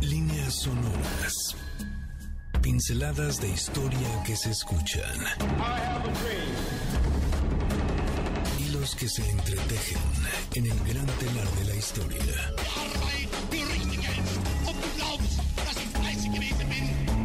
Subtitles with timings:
[0.00, 1.56] Líneas sonoras.
[2.62, 5.18] Pinceladas de historia que se escuchan.
[8.58, 9.98] Hilos que se entretejen
[10.54, 12.54] en el gran telar de la historia.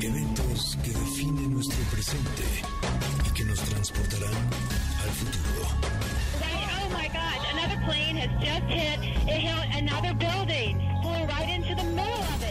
[0.02, 2.44] Eventos que definen nuestro presente
[3.28, 4.50] y que nos transportarán
[5.04, 5.68] al futuro.
[6.84, 11.76] Oh my gosh, another plane has just hit, it hit another building, flew right into
[11.76, 12.51] the middle of it.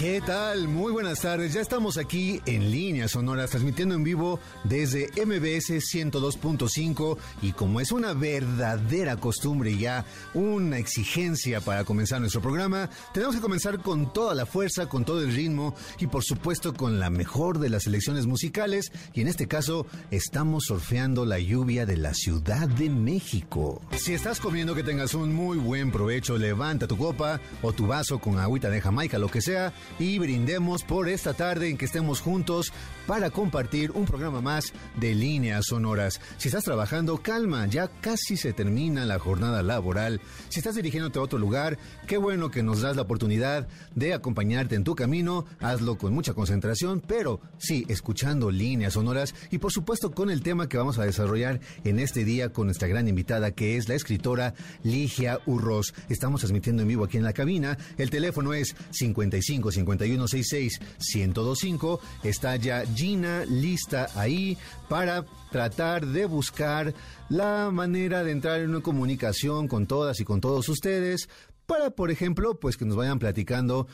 [0.00, 0.66] ¿Qué tal?
[0.66, 1.52] Muy buenas tardes.
[1.52, 7.92] Ya estamos aquí en líneas sonoras, transmitiendo en vivo desde MBS 102.5 y como es
[7.92, 14.10] una verdadera costumbre y ya una exigencia para comenzar nuestro programa, tenemos que comenzar con
[14.10, 17.82] toda la fuerza, con todo el ritmo y por supuesto con la mejor de las
[17.82, 23.82] selecciones musicales y en este caso estamos surfeando la lluvia de la Ciudad de México.
[23.98, 28.18] Si estás comiendo que tengas un muy buen provecho, levanta tu copa o tu vaso
[28.18, 32.20] con agüita de Jamaica, lo que sea y brindemos por esta tarde en que estemos
[32.20, 32.72] juntos
[33.06, 36.20] para compartir un programa más de líneas sonoras.
[36.38, 40.20] Si estás trabajando, calma, ya casi se termina la jornada laboral.
[40.48, 44.76] Si estás dirigiéndote a otro lugar, qué bueno que nos das la oportunidad de acompañarte
[44.76, 45.44] en tu camino.
[45.60, 50.68] Hazlo con mucha concentración, pero sí, escuchando líneas sonoras y por supuesto con el tema
[50.68, 54.54] que vamos a desarrollar en este día con nuestra gran invitada que es la escritora
[54.82, 55.94] Ligia Urros.
[56.08, 57.76] Estamos transmitiendo en vivo aquí en la cabina.
[57.98, 60.80] El teléfono es 55 5166
[61.14, 62.00] 1025.
[62.22, 64.56] Está ya Gina lista ahí
[64.88, 66.94] para tratar de buscar
[67.28, 71.28] la manera de entrar en una comunicación con todas y con todos ustedes
[71.66, 73.86] para, por ejemplo, pues que nos vayan platicando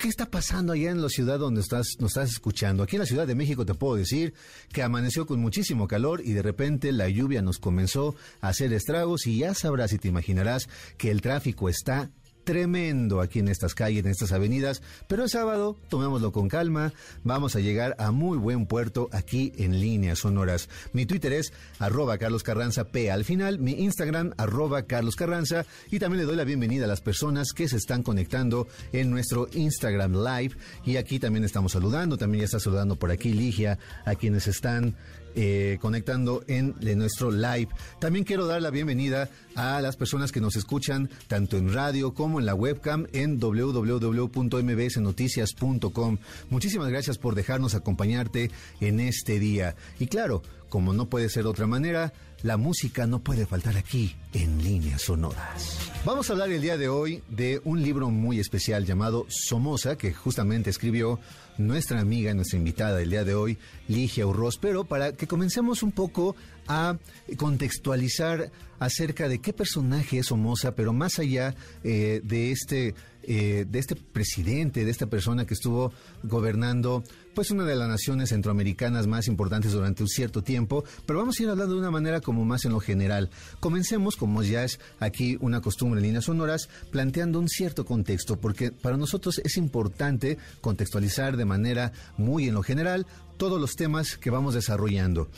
[0.00, 2.82] ¿Qué está pasando allá en la ciudad donde estás, nos estás escuchando?
[2.82, 4.32] Aquí en la Ciudad de México te puedo decir
[4.72, 9.26] que amaneció con muchísimo calor y de repente la lluvia nos comenzó a hacer estragos
[9.26, 12.08] y ya sabrás y te imaginarás que el tráfico está
[12.50, 17.54] tremendo aquí en estas calles, en estas avenidas, pero el sábado tomémoslo con calma, vamos
[17.54, 20.68] a llegar a muy buen puerto aquí en líneas sonoras.
[20.92, 26.00] Mi Twitter es arroba Carlos Carranza P al final, mi Instagram arroba Carlos Carranza y
[26.00, 30.14] también le doy la bienvenida a las personas que se están conectando en nuestro Instagram
[30.14, 34.48] Live y aquí también estamos saludando, también ya está saludando por aquí Ligia, a quienes
[34.48, 34.96] están
[35.34, 37.68] eh, conectando en, nuestro live.
[37.98, 42.40] También quiero dar la bienvenida a las personas que nos escuchan tanto en radio como
[42.40, 46.18] en la webcam en www.mbsnoticias.com.
[46.50, 49.76] Muchísimas gracias por dejarnos acompañarte en este día.
[49.98, 54.16] Y claro, como no puede ser de otra manera, la música no puede faltar aquí
[54.32, 55.78] en líneas sonoras.
[56.06, 60.14] Vamos a hablar el día de hoy de un libro muy especial llamado Somoza, que
[60.14, 61.20] justamente escribió
[61.58, 63.58] nuestra amiga, nuestra invitada del día de hoy,
[63.88, 66.34] Ligia Urroz, pero para que comencemos un poco
[66.70, 66.96] a
[67.36, 73.78] contextualizar acerca de qué personaje es Somoza, pero más allá eh, de este eh, de
[73.78, 75.92] este presidente, de esta persona que estuvo
[76.22, 77.04] gobernando
[77.34, 81.42] pues una de las naciones centroamericanas más importantes durante un cierto tiempo, pero vamos a
[81.42, 83.28] ir hablando de una manera como más en lo general.
[83.60, 88.72] Comencemos, como ya es aquí una costumbre en líneas sonoras, planteando un cierto contexto, porque
[88.72, 93.06] para nosotros es importante contextualizar de manera muy en lo general
[93.36, 95.28] todos los temas que vamos desarrollando.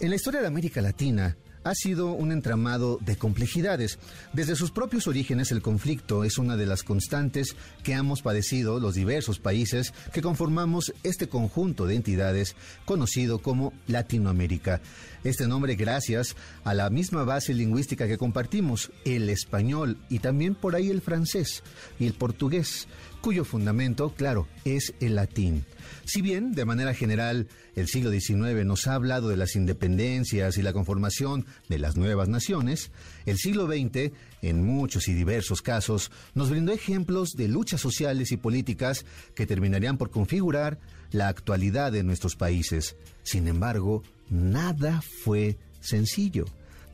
[0.00, 3.98] En la historia de América Latina, ha sido un entramado de complejidades.
[4.32, 8.94] Desde sus propios orígenes el conflicto es una de las constantes que hemos padecido los
[8.94, 14.80] diversos países que conformamos este conjunto de entidades conocido como Latinoamérica.
[15.24, 16.34] Este nombre gracias
[16.64, 21.62] a la misma base lingüística que compartimos, el español y también por ahí el francés
[22.00, 22.88] y el portugués,
[23.20, 25.64] cuyo fundamento, claro, es el latín.
[26.04, 27.46] Si bien, de manera general,
[27.76, 32.28] el siglo XIX nos ha hablado de las independencias y la conformación de las nuevas
[32.28, 32.90] naciones,
[33.24, 34.12] el siglo XX,
[34.42, 39.06] en muchos y diversos casos, nos brindó ejemplos de luchas sociales y políticas
[39.36, 40.80] que terminarían por configurar
[41.12, 42.96] la actualidad de nuestros países.
[43.22, 44.02] Sin embargo,
[44.32, 46.46] nada fue sencillo.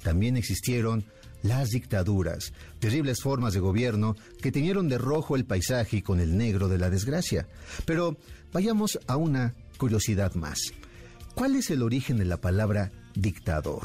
[0.03, 1.05] También existieron
[1.43, 6.37] las dictaduras, terribles formas de gobierno que teñieron de rojo el paisaje y con el
[6.37, 7.47] negro de la desgracia.
[7.85, 8.17] Pero
[8.53, 10.59] vayamos a una curiosidad más.
[11.35, 13.85] ¿Cuál es el origen de la palabra dictador?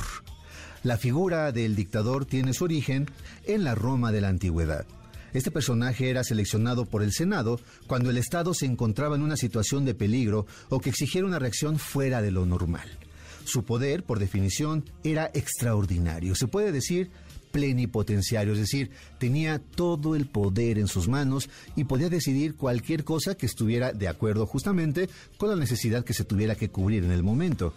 [0.81, 3.09] La figura del dictador tiene su origen
[3.45, 4.85] en la Roma de la antigüedad.
[5.33, 9.85] Este personaje era seleccionado por el Senado cuando el Estado se encontraba en una situación
[9.85, 12.99] de peligro o que exigiera una reacción fuera de lo normal.
[13.45, 16.35] Su poder, por definición, era extraordinario.
[16.35, 17.11] Se puede decir
[17.53, 23.35] plenipotenciario, es decir, tenía todo el poder en sus manos y podía decidir cualquier cosa
[23.35, 25.07] que estuviera de acuerdo justamente
[25.37, 27.75] con la necesidad que se tuviera que cubrir en el momento.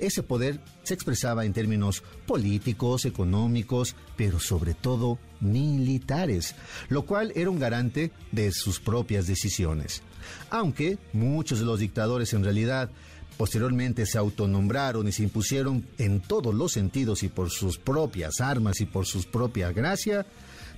[0.00, 6.56] Ese poder se expresaba en términos políticos, económicos, pero sobre todo militares,
[6.88, 10.02] lo cual era un garante de sus propias decisiones.
[10.50, 12.90] Aunque muchos de los dictadores en realidad
[13.36, 18.80] Posteriormente se autonombraron y se impusieron en todos los sentidos y por sus propias armas
[18.80, 20.26] y por sus propias gracia,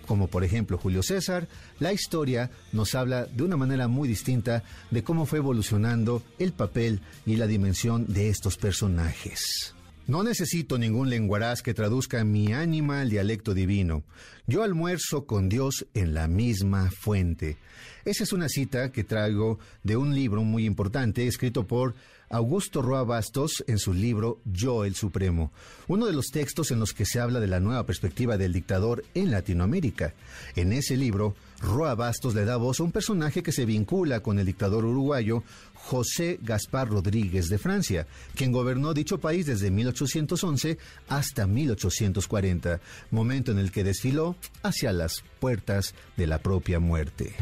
[0.07, 1.49] como por ejemplo Julio César,
[1.79, 7.01] la historia nos habla de una manera muy distinta de cómo fue evolucionando el papel
[7.27, 9.75] y la dimensión de estos personajes.
[10.07, 14.03] No necesito ningún lenguaraz que traduzca mi ánima al dialecto divino.
[14.47, 17.57] Yo almuerzo con Dios en la misma fuente.
[18.05, 21.95] Esa es una cita que traigo de un libro muy importante escrito por
[22.29, 25.53] Augusto Roa Bastos en su libro Yo el Supremo,
[25.89, 29.05] uno de los textos en los que se habla de la nueva perspectiva del dictador
[29.15, 30.13] en Latinoamérica.
[30.57, 34.39] En ese libro, Roa Bastos le da voz a un personaje que se vincula con
[34.39, 35.43] el dictador uruguayo
[35.85, 40.79] José Gaspar Rodríguez de Francia, quien gobernó dicho país desde 1811
[41.09, 47.35] hasta 1840, momento en el que desfiló hacia las puertas de la propia muerte.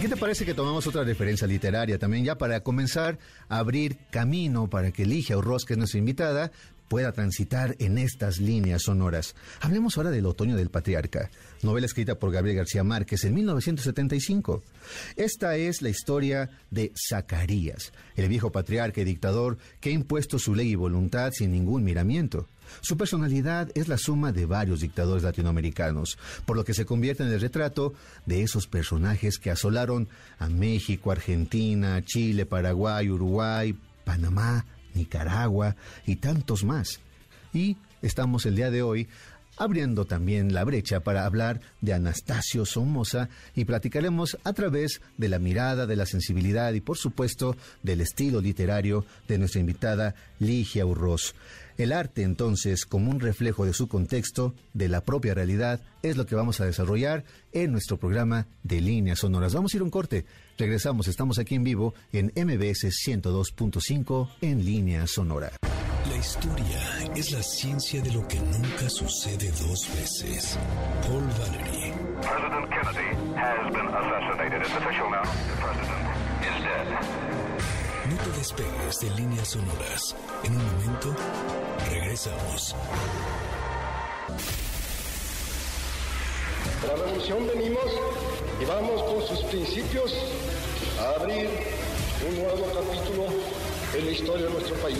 [0.00, 3.18] ¿Qué te parece que tomamos otra referencia literaria también ya para comenzar
[3.48, 6.50] a abrir camino para que Ligia es nuestra invitada,
[6.94, 9.34] pueda transitar en estas líneas sonoras?
[9.60, 11.28] Hablemos ahora del Otoño del Patriarca,
[11.64, 14.62] novela escrita por Gabriel García Márquez en 1975.
[15.16, 20.54] Esta es la historia de Zacarías, el viejo patriarca y dictador que ha impuesto su
[20.54, 22.46] ley y voluntad sin ningún miramiento.
[22.80, 27.30] Su personalidad es la suma de varios dictadores latinoamericanos, por lo que se convierte en
[27.30, 27.94] el retrato
[28.24, 30.06] de esos personajes que asolaron
[30.38, 34.64] a México, Argentina, Chile, Paraguay, Uruguay, Panamá,
[34.94, 35.76] Nicaragua
[36.06, 37.00] y tantos más.
[37.52, 39.08] Y estamos el día de hoy
[39.56, 45.38] abriendo también la brecha para hablar de Anastasio Somoza y platicaremos a través de la
[45.38, 51.34] mirada, de la sensibilidad y por supuesto del estilo literario de nuestra invitada Ligia Urroz.
[51.76, 56.24] El arte, entonces, como un reflejo de su contexto, de la propia realidad, es lo
[56.24, 59.54] que vamos a desarrollar en nuestro programa de líneas sonoras.
[59.54, 60.24] Vamos a ir un corte.
[60.56, 65.50] Regresamos, estamos aquí en vivo en MBS 102.5 en línea sonora.
[66.14, 66.80] La historia
[67.16, 70.56] es la ciencia de lo que nunca sucede dos veces.
[71.02, 71.92] Paul Valery.
[72.22, 74.62] President Kennedy has been assassinated.
[74.62, 75.24] It's official now.
[75.24, 76.06] The president
[76.40, 76.86] is dead.
[78.08, 80.14] No te despegues de líneas sonoras.
[80.44, 81.16] En un momento,
[81.90, 82.76] regresamos.
[86.80, 87.90] De la revolución venimos
[88.62, 90.14] y vamos con sus principios
[91.00, 91.50] a abrir
[92.28, 93.26] un nuevo capítulo
[93.98, 94.98] en la historia de nuestro país.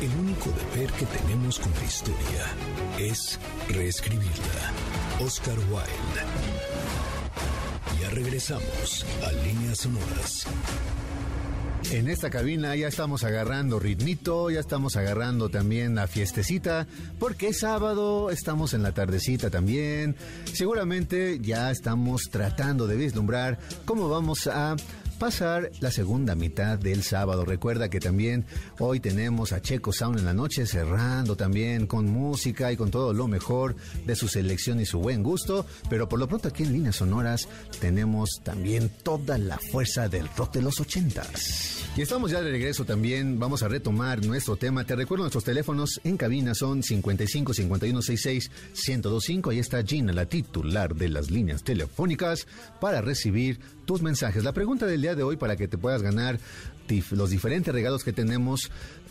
[0.00, 2.46] El único deber que tenemos con la historia
[2.98, 3.38] es
[3.68, 4.72] reescribirla.
[5.20, 6.22] Oscar Wilde.
[8.00, 10.46] Ya regresamos a líneas sonoras.
[11.90, 16.86] En esta cabina ya estamos agarrando ritmito, ya estamos agarrando también la fiestecita,
[17.18, 20.14] porque es sábado, estamos en la tardecita también.
[20.44, 24.76] Seguramente ya estamos tratando de vislumbrar cómo vamos a
[25.20, 27.44] pasar la segunda mitad del sábado.
[27.44, 28.46] Recuerda que también
[28.78, 33.12] hoy tenemos a Checo Sound en la noche cerrando también con música y con todo
[33.12, 33.76] lo mejor
[34.06, 35.66] de su selección y su buen gusto.
[35.90, 37.48] Pero por lo pronto aquí en Líneas Sonoras
[37.80, 41.84] tenemos también toda la fuerza del rock de los ochentas.
[41.96, 43.38] Y estamos ya de regreso también.
[43.38, 44.84] Vamos a retomar nuestro tema.
[44.84, 48.50] Te recuerdo nuestros teléfonos en cabina son 55 51 66
[48.88, 49.50] 1025.
[49.50, 52.46] Ahí está Gina, la titular de las líneas telefónicas,
[52.80, 53.60] para recibir
[53.90, 54.44] tus mensajes.
[54.44, 56.38] La pregunta del día de hoy para que te puedas ganar
[57.10, 58.70] los diferentes regalos que tenemos.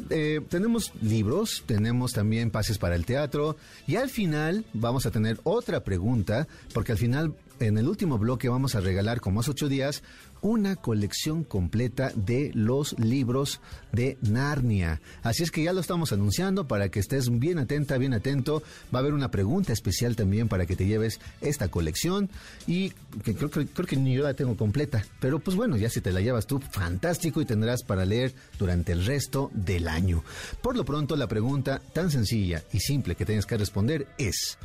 [0.10, 3.58] Eh, tenemos libros, tenemos también pases para el teatro
[3.88, 8.48] y al final vamos a tener otra pregunta porque al final en el último bloque
[8.48, 10.02] vamos a regalar como hace ocho días
[10.42, 15.02] una colección completa de los libros de Narnia.
[15.24, 18.64] Así es que ya lo estamos anunciando para que estés bien atenta, bien atento.
[18.94, 22.30] Va a haber una pregunta especial también para que te lleves esta colección
[22.68, 22.92] y
[23.24, 25.04] que creo, creo que ni yo la tengo completa.
[25.20, 28.92] Pero pues bueno, ya si te la llevas tú, fantástico y tendrás para leer durante
[28.92, 30.24] el resto del año.
[30.62, 34.58] Por lo pronto, la pregunta tan sencilla y simple que tienes que responder es...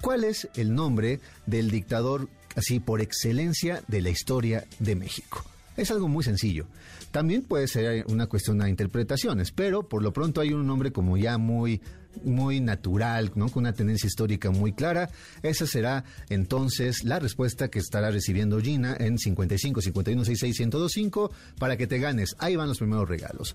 [0.00, 5.44] ¿Cuál es el nombre del dictador así por excelencia de la historia de México.
[5.76, 6.66] Es algo muy sencillo.
[7.10, 11.16] También puede ser una cuestión de interpretaciones, pero por lo pronto hay un nombre como
[11.16, 11.80] ya muy
[12.24, 13.48] muy natural, ¿no?
[13.48, 15.10] con una tendencia histórica muy clara.
[15.42, 21.76] Esa será entonces la respuesta que estará recibiendo Gina en 55 51 66 1025 para
[21.76, 22.34] que te ganes.
[22.38, 23.54] Ahí van los primeros regalos.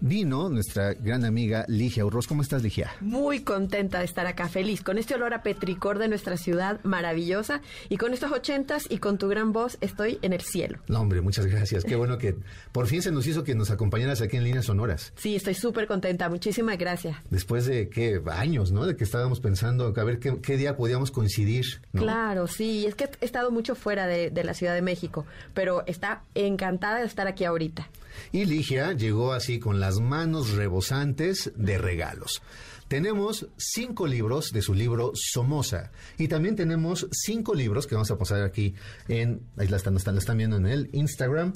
[0.00, 2.26] Vino nuestra gran amiga Ligia Urroz.
[2.26, 2.92] ¿Cómo estás, Ligia?
[3.00, 7.60] Muy contenta de estar acá, feliz, con este olor a petricor de nuestra ciudad maravillosa
[7.88, 10.78] y con estos ochentas y con tu gran voz estoy en el cielo.
[10.88, 11.84] No, hombre, muchas gracias.
[11.84, 12.36] Qué bueno que
[12.72, 15.12] por fin se nos hizo que nos acompañaras aquí en Líneas Sonoras.
[15.16, 17.16] Sí, estoy súper contenta, muchísimas gracias.
[17.30, 18.20] Después de, ¿qué?
[18.30, 18.86] Años, ¿no?
[18.86, 21.80] De que estábamos pensando a ver qué, qué día podíamos coincidir.
[21.92, 22.02] ¿no?
[22.02, 25.24] Claro, sí, es que he estado mucho fuera de, de la Ciudad de México,
[25.54, 27.88] pero está encantada de estar aquí ahorita.
[28.32, 32.42] Y Ligia llegó así con las manos rebosantes de regalos.
[32.88, 35.90] Tenemos cinco libros de su libro Somoza.
[36.18, 38.74] Y también tenemos cinco libros que vamos a pasar aquí
[39.08, 39.40] en.
[39.56, 41.54] Ahí la están, están, están viendo en el Instagram.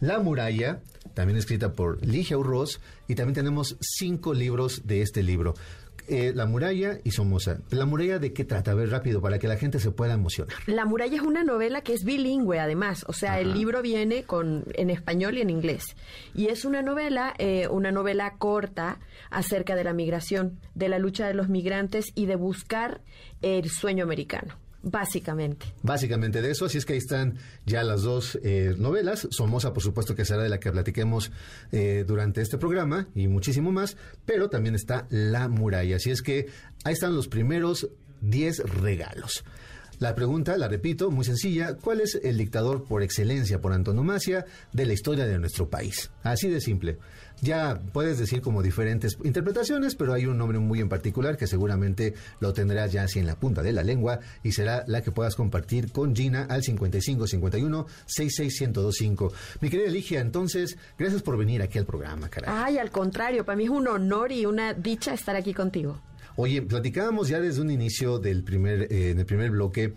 [0.00, 0.82] La muralla,
[1.14, 2.80] también escrita por Ligia Urroz.
[3.06, 5.54] Y también tenemos cinco libros de este libro.
[6.08, 7.58] Eh, la muralla y Somoza.
[7.70, 8.72] ¿La muralla de qué trata?
[8.72, 10.54] A ver, rápido, para que la gente se pueda emocionar.
[10.66, 13.04] La muralla es una novela que es bilingüe, además.
[13.08, 13.40] O sea, Ajá.
[13.40, 15.84] el libro viene con en español y en inglés.
[16.34, 18.98] Y es una novela, eh, una novela corta
[19.30, 23.00] acerca de la migración, de la lucha de los migrantes y de buscar
[23.40, 25.66] el sueño americano, básicamente.
[25.82, 29.28] Básicamente de eso, así es que ahí están ya las dos eh, novelas.
[29.30, 31.30] Somoza, por supuesto, que será de la que platiquemos
[31.70, 33.96] eh, durante este programa y muchísimo más,
[34.26, 35.96] pero también está La Muralla.
[35.96, 36.46] Así es que
[36.84, 37.88] ahí están los primeros
[38.20, 39.44] 10 regalos.
[39.98, 44.84] La pregunta, la repito, muy sencilla, ¿cuál es el dictador por excelencia, por antonomasia, de
[44.84, 46.10] la historia de nuestro país?
[46.24, 46.98] Así de simple.
[47.42, 52.14] Ya puedes decir como diferentes interpretaciones, pero hay un nombre muy en particular que seguramente
[52.38, 55.34] lo tendrás ya así en la punta de la lengua y será la que puedas
[55.34, 59.32] compartir con Gina al 5551 66125.
[59.60, 62.48] Mi querida Ligia, entonces, gracias por venir aquí al programa, caray.
[62.56, 66.00] Ay, al contrario, para mí es un honor y una dicha estar aquí contigo.
[66.36, 69.94] Oye, platicábamos ya desde un inicio del primer, eh, en el primer bloque,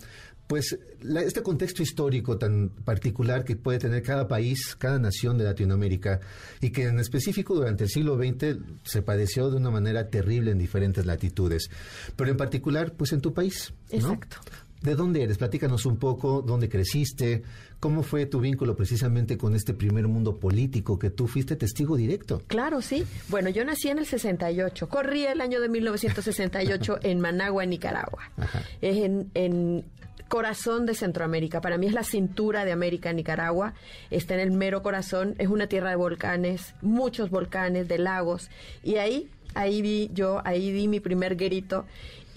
[0.48, 5.44] pues la- este contexto histórico tan particular que puede tener cada país, cada nación de
[5.46, 6.20] Latinoamérica,
[6.62, 10.58] y que en específico durante el siglo XX se padeció de una manera terrible en
[10.60, 11.70] diferentes latitudes,
[12.16, 13.74] pero en particular, pues en tu país.
[13.92, 13.98] ¿no?
[13.98, 14.38] Exacto.
[14.82, 15.40] ¿De dónde eres?
[15.40, 17.42] Platícanos un poco, dónde creciste,
[17.80, 22.44] cómo fue tu vínculo precisamente con este primer mundo político que tú fuiste testigo directo.
[22.46, 23.04] Claro, sí.
[23.30, 24.88] Bueno, yo nací en el 68.
[24.88, 28.30] Corrí el año de 1968 en Managua, Nicaragua.
[28.38, 28.62] Ajá.
[28.82, 29.86] En, en
[30.28, 31.62] corazón de Centroamérica.
[31.62, 33.74] Para mí es la cintura de América, Nicaragua.
[34.10, 35.36] Está en el mero corazón.
[35.38, 38.50] Es una tierra de volcanes, muchos volcanes, de lagos.
[38.84, 41.86] Y ahí, ahí vi yo, ahí di mi primer grito.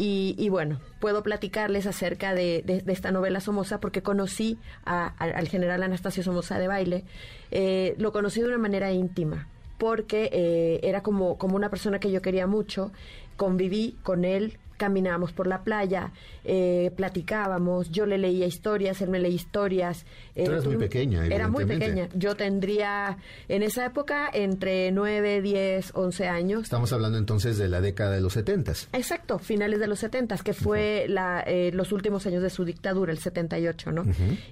[0.01, 6.57] Y, bueno, puedo platicarles acerca de, esta novela Somoza porque conocí al general Anastasio Somoza
[6.61, 7.05] de baile.
[7.51, 12.13] Eh, lo conocí de una manera íntima porque eh, era como, como una persona que
[12.13, 12.93] yo quería mucho.
[13.37, 16.13] Conviví con él, caminábamos por la playa,
[16.45, 20.07] eh, platicábamos, yo le leía historias, él me leía historias.
[20.35, 22.09] eh, Tú eras muy pequeña, Era muy pequeña.
[22.15, 23.19] Yo tendría
[23.49, 26.63] en esa época entre 9, 10, 11 años.
[26.63, 28.89] Estamos hablando entonces de la década de los setentas.
[28.95, 33.13] Exacto, finales de los 70, que fue la, eh, los últimos años de su dictadura,
[33.13, 34.05] el 78, ¿no?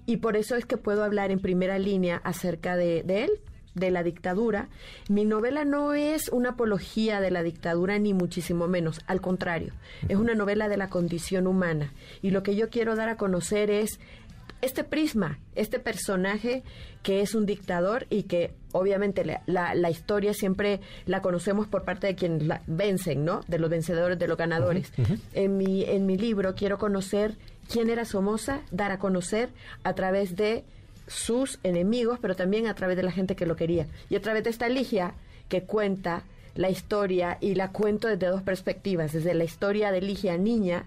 [0.04, 3.30] Y por eso es que puedo hablar en primera línea acerca de, de él,
[3.76, 4.68] de la dictadura.
[5.08, 9.72] Mi novela no es una apología de la dictadura, ni muchísimo menos, al contrario,
[10.08, 11.92] es una novela de la condición humana.
[12.22, 14.00] Y lo que yo quiero dar a conocer es
[14.62, 16.62] este prisma, este personaje
[17.02, 21.84] que es un dictador y que obviamente la, la- la historia siempre la conocemos por
[21.84, 23.42] parte de quienes la vencen, ¿no?
[23.48, 24.90] De los vencedores, de los ganadores.
[25.34, 27.36] En, mi, en mi libro quiero conocer
[27.70, 29.50] quién era Somoza, dar a conocer
[29.84, 30.64] a través de
[31.06, 33.86] sus enemigos, pero también a través de la gente que lo quería.
[34.10, 35.14] Y a través de esta Ligia
[35.48, 36.22] que cuenta
[36.54, 40.84] la historia y la cuento desde dos perspectivas, desde la historia de Ligia niña,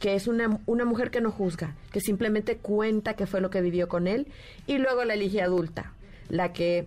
[0.00, 3.60] que es una, una mujer que no juzga, que simplemente cuenta qué fue lo que
[3.60, 4.28] vivió con él,
[4.66, 5.92] y luego la Ligia adulta,
[6.28, 6.86] la que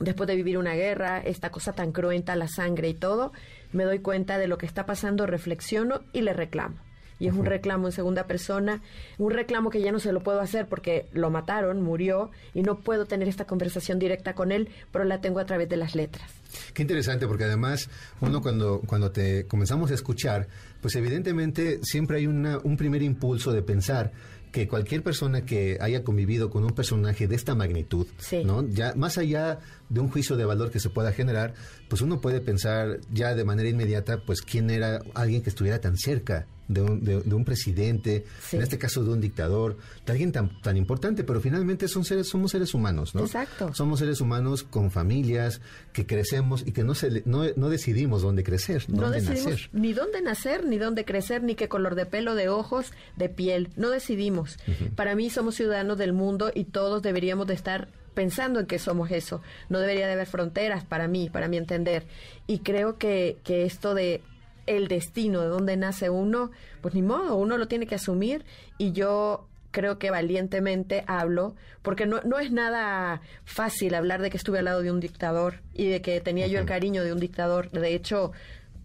[0.00, 3.32] después de vivir una guerra, esta cosa tan cruenta, la sangre y todo,
[3.72, 6.76] me doy cuenta de lo que está pasando, reflexiono y le reclamo.
[7.18, 8.82] Y es un reclamo en segunda persona,
[9.18, 12.80] un reclamo que ya no se lo puedo hacer porque lo mataron, murió, y no
[12.80, 16.30] puedo tener esta conversación directa con él, pero la tengo a través de las letras.
[16.72, 17.88] Qué interesante, porque además
[18.20, 20.48] uno cuando, cuando te comenzamos a escuchar,
[20.80, 24.12] pues evidentemente siempre hay una, un primer impulso de pensar
[24.52, 28.44] que cualquier persona que haya convivido con un personaje de esta magnitud, Sí.
[28.44, 28.64] ¿no?
[28.68, 31.54] Ya más allá de un juicio de valor que se pueda generar,
[31.88, 35.96] pues uno puede pensar ya de manera inmediata, pues quién era alguien que estuviera tan
[35.96, 38.56] cerca de un, de, de un presidente, Sí.
[38.56, 42.28] en este caso de un dictador, de alguien tan, tan importante, pero finalmente son seres,
[42.28, 43.22] somos seres humanos, ¿no?
[43.22, 43.72] Exacto.
[43.74, 45.60] Somos seres humanos con familias
[45.92, 49.70] que crecemos y que no, se, no, no decidimos dónde crecer, No dónde decidimos nacer.
[49.72, 53.68] ni dónde nacer, ni dónde crecer, ni qué color de pelo, de ojos, de piel.
[53.76, 54.58] No decidimos.
[54.96, 59.10] Para mí somos ciudadanos del mundo y todos deberíamos de estar pensando en que somos
[59.10, 59.42] eso.
[59.68, 62.06] No debería de haber fronteras para mí, para mi entender.
[62.46, 64.22] Y creo que, que esto de
[64.66, 68.44] el destino, de dónde nace uno, pues ni modo, uno lo tiene que asumir
[68.78, 74.36] y yo creo que valientemente hablo, porque no, no es nada fácil hablar de que
[74.36, 77.18] estuve al lado de un dictador y de que tenía yo el cariño de un
[77.18, 77.70] dictador.
[77.72, 78.30] De hecho,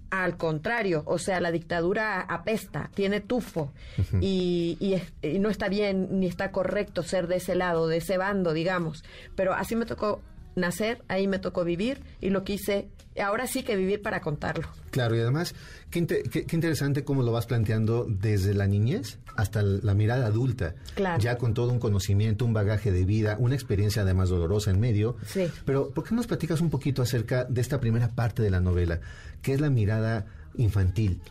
[0.10, 3.72] al contrario, o sea, la dictadura apesta, tiene tufo
[4.20, 7.98] y, y es- y no está bien ni está correcto ser de ese lado, de
[7.98, 9.04] ese bando, digamos.
[9.36, 10.22] Pero así me tocó
[10.56, 12.88] nacer, ahí me tocó vivir y lo quise,
[13.22, 14.68] ahora sí que vivir para contarlo.
[14.92, 15.54] Claro, y además,
[15.90, 20.26] qué, inte- qué- qué interesante cómo lo vas planteando desde la niñez hasta la mirada
[20.28, 20.76] adulta.
[20.96, 21.22] Claro.
[21.22, 25.16] Ya con todo un conocimiento, un bagaje de vida, una experiencia además dolorosa en medio.
[25.26, 25.48] Sí.
[25.66, 28.60] Pero, ¿por qué no nos platicas un poquito acerca de esta primera parte de la
[28.60, 29.00] novela,
[29.42, 30.26] que es la mirada
[30.58, 31.22] infantil?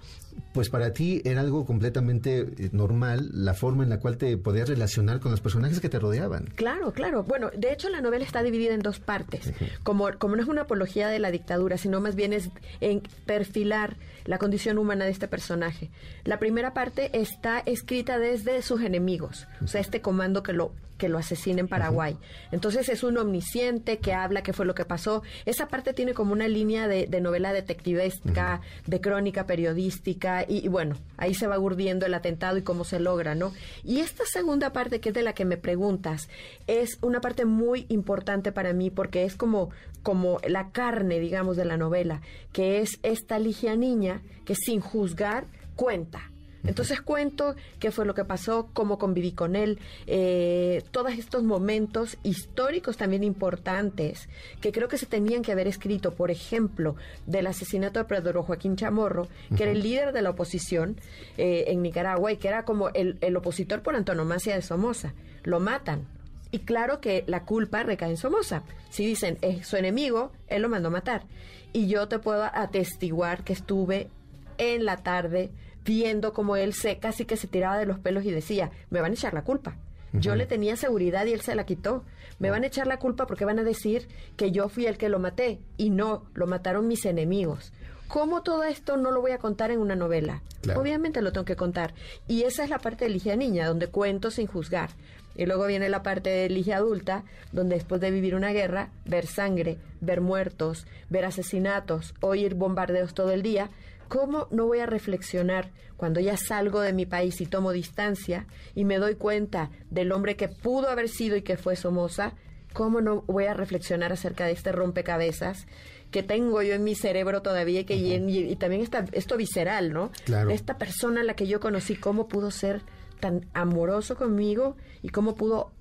[0.58, 4.68] Pues para ti era algo completamente eh, normal la forma en la cual te podías
[4.68, 6.46] relacionar con los personajes que te rodeaban.
[6.56, 7.22] Claro, claro.
[7.22, 9.52] Bueno, de hecho la novela está dividida en dos partes.
[9.84, 12.50] Como, como no es una apología de la dictadura, sino más bien es
[12.80, 15.90] en perfilar la condición humana de este personaje.
[16.24, 21.08] La primera parte está escrita desde sus enemigos, o sea, este comando que lo que
[21.08, 22.18] lo asesina en Paraguay.
[22.52, 25.22] Entonces es un omnisciente que habla qué fue lo que pasó.
[25.46, 30.68] Esa parte tiene como una línea de, de novela detectivesca, de crónica periodística, y, y
[30.68, 33.52] bueno, ahí se va urdiendo el atentado y cómo se logra, ¿no?
[33.84, 36.28] Y esta segunda parte, que es de la que me preguntas,
[36.66, 39.70] es una parte muy importante para mí porque es como,
[40.02, 42.20] como la carne, digamos, de la novela,
[42.52, 46.30] que es esta Ligia niña que sin juzgar cuenta.
[46.64, 52.18] Entonces cuento qué fue lo que pasó, cómo conviví con él, eh, todos estos momentos
[52.22, 54.28] históricos también importantes
[54.60, 56.96] que creo que se tenían que haber escrito, por ejemplo,
[57.26, 61.00] del asesinato de Pedro Joaquín Chamorro, que era el líder de la oposición
[61.36, 65.14] eh, en Nicaragua y que era como el, el opositor por antonomasia de Somoza.
[65.44, 66.06] Lo matan.
[66.50, 68.62] Y claro que la culpa recae en Somoza.
[68.90, 71.24] Si dicen es su enemigo, él lo mandó a matar.
[71.72, 74.08] Y yo te puedo atestiguar que estuve
[74.56, 75.50] en la tarde
[75.84, 79.12] viendo como él se casi que se tiraba de los pelos y decía, me van
[79.12, 79.76] a echar la culpa.
[80.12, 82.02] Yo le tenía seguridad y él se la quitó.
[82.38, 85.10] Me van a echar la culpa porque van a decir que yo fui el que
[85.10, 87.72] lo maté y no, lo mataron mis enemigos.
[88.08, 90.42] ¿Cómo todo esto no lo voy a contar en una novela?
[90.62, 90.80] Claro.
[90.80, 91.92] Obviamente lo tengo que contar.
[92.26, 94.90] Y esa es la parte de Ligia Niña, donde cuento sin juzgar.
[95.36, 99.26] Y luego viene la parte de Ligia Adulta, donde después de vivir una guerra, ver
[99.26, 103.68] sangre, ver muertos, ver asesinatos, oír bombardeos todo el día,
[104.08, 108.84] ¿cómo no voy a reflexionar cuando ya salgo de mi país y tomo distancia y
[108.84, 112.32] me doy cuenta del hombre que pudo haber sido y que fue Somoza?
[112.72, 115.66] ¿Cómo no voy a reflexionar acerca de este rompecabezas
[116.10, 119.04] que tengo yo en mi cerebro todavía y que y, en- y- y también esta,
[119.12, 120.10] esto visceral, ¿no?
[120.24, 120.50] Claro.
[120.50, 122.82] Esta persona a la que yo conocí, ¿cómo pudo ser
[123.20, 125.72] tan amoroso conmigo y cómo pudo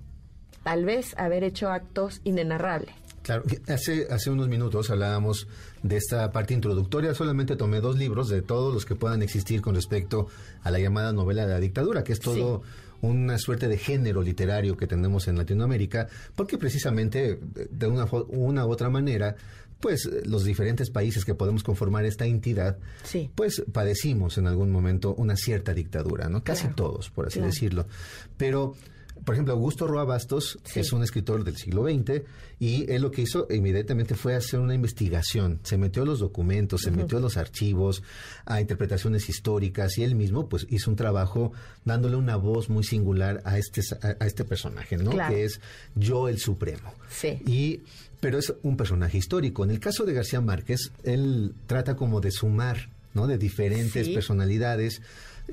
[0.64, 2.94] tal vez haber hecho actos inenarrables?
[3.28, 5.48] Claro, hace, hace unos minutos hablábamos
[5.84, 7.14] de esta parte introductoria.
[7.14, 10.28] Solamente tomé dos libros de todos los que puedan existir con respecto
[10.64, 12.64] a la llamada novela de la dictadura, que es todo
[13.02, 17.38] una suerte de género literario que tenemos en Latinoamérica, porque precisamente
[17.70, 19.36] de una, una u otra manera,
[19.82, 23.30] pues los diferentes países que podemos conformar esta entidad, Sí.
[23.36, 26.44] pues padecimos en algún momento una cierta dictadura, ¿no?
[26.44, 26.76] Casi Claro.
[26.76, 27.52] todos, por así Claro.
[27.52, 27.86] decirlo.
[28.38, 28.74] Pero
[29.24, 30.80] por ejemplo, Augusto Roa Bastos Sí.
[30.80, 32.22] es un escritor del siglo XX
[32.60, 35.60] y él lo que hizo inmediatamente fue hacer una investigación.
[35.64, 38.04] Se metió a los documentos, se metió a los archivos,
[38.46, 41.52] a interpretaciones históricas y él mismo pues hizo un trabajo
[41.86, 45.12] dándole una voz muy singular a este, a, a este personaje, ¿no?
[45.12, 45.34] Claro.
[45.36, 45.62] Que es
[45.96, 46.94] Yo el Supremo.
[47.10, 47.40] Sí.
[47.46, 47.82] Y,
[48.20, 49.64] pero es un personaje histórico.
[49.64, 53.28] En el caso de García Márquez, él trata como de sumar, ¿no?
[53.28, 54.14] De diferentes Sí.
[54.14, 55.02] personalidades.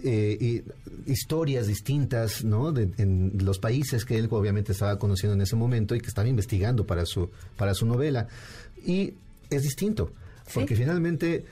[0.02, 0.62] Eh, y
[1.11, 5.94] historias distintas no de, en los países que él obviamente estaba conociendo en ese momento
[5.94, 8.26] y que estaba investigando para su para su novela.
[8.85, 9.14] Y
[9.50, 10.11] es distinto
[10.46, 10.52] Sí.
[10.54, 11.44] porque finalmente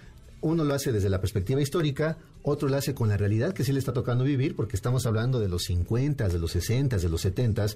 [0.43, 3.73] uno lo hace desde la perspectiva histórica otro lo hace con la realidad que sí
[3.73, 7.21] le está tocando vivir porque estamos hablando de los 50 de los 60 de los
[7.23, 7.67] 70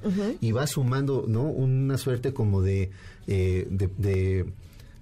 [0.41, 2.91] y va sumando no una suerte como de
[3.29, 4.47] eh, de, de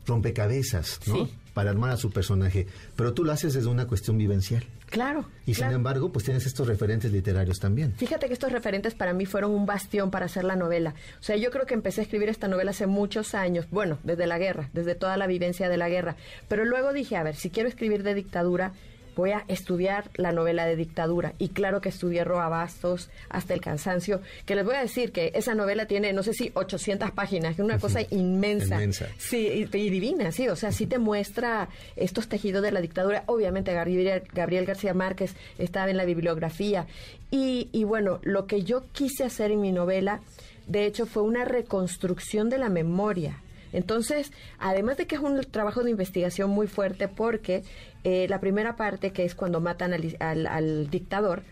[0.07, 1.33] rompecabezas no Sí.
[1.55, 2.67] para armar a su personaje.
[2.97, 4.65] Pero tú lo haces desde una cuestión vivencial
[4.95, 5.25] Claro.
[5.45, 7.95] y sin embargo, pues tienes estos referentes literarios también.
[7.97, 10.95] Fíjate que estos referentes para mí fueron un bastión para hacer la novela.
[11.19, 14.29] O sea, yo creo que empecé a escribir esta novela hace muchos años, bueno, desde
[14.29, 16.15] la guerra, desde toda la vivencia de la guerra.
[16.47, 18.73] Pero luego dije, a ver, si quiero escribir de dictadura,
[19.17, 21.35] voy a estudiar la novela de dictadura.
[21.39, 25.33] Y claro que estudié Roa Bastos hasta el cansancio, que les voy a decir que
[25.35, 28.77] esa novela tiene, no sé si 800 páginas, que es una cosa inmensa.
[28.77, 29.07] Inmensa.
[29.19, 33.25] Sí, y, y divina, sí, o sea, sí te muestra estos tejidos de la dictadura.
[33.27, 36.87] Obviamente Gabriel, Gabriel García Márquez estaba en la bibliografía.
[37.31, 40.21] Y, y bueno, lo que yo quise hacer en mi novela
[40.67, 43.41] de hecho fue una reconstrucción de la memoria.
[43.75, 47.63] Entonces, además de que es un trabajo de investigación muy fuerte porque
[48.05, 51.43] eh, la primera parte, que es cuando matan al, al- al dictador,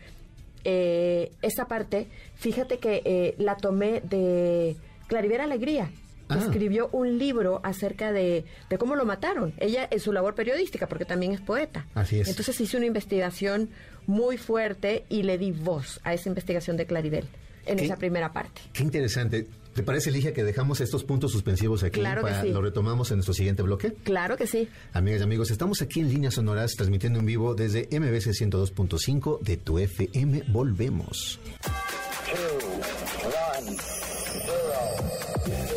[0.64, 2.06] eh, esa parte,
[2.36, 4.76] fíjate que eh, la tomé de
[5.08, 5.90] Clarivera Alegría.
[6.28, 6.38] Ah.
[6.38, 9.52] Escribió un libro acerca de, de cómo lo mataron.
[9.58, 11.86] Ella en su labor periodística, porque también es poeta.
[11.94, 12.28] Así es.
[12.28, 13.68] Entonces hice una investigación
[14.06, 17.26] muy fuerte y le di voz a esa investigación de Claribel
[17.66, 17.84] en ¿Qué?
[17.84, 18.60] esa primera parte.
[18.72, 19.46] Qué interesante.
[19.74, 22.50] ¿Te parece, Ligia, que dejamos estos puntos suspensivos aquí Claro que para sí.
[22.50, 23.94] lo retomamos en nuestro siguiente bloque?
[24.04, 24.68] Claro que sí.
[24.92, 29.56] Amigas y amigos, estamos aquí en Líneas Sonoras transmitiendo en vivo desde MBC 102.5 de
[29.56, 30.44] tu FM.
[30.48, 31.40] Volvemos.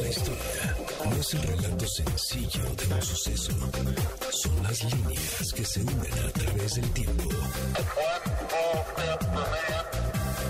[0.01, 0.75] La historia
[1.10, 3.51] no es el relato sencillo de un suceso.
[4.31, 7.29] Son las líneas que se unen a través del tiempo.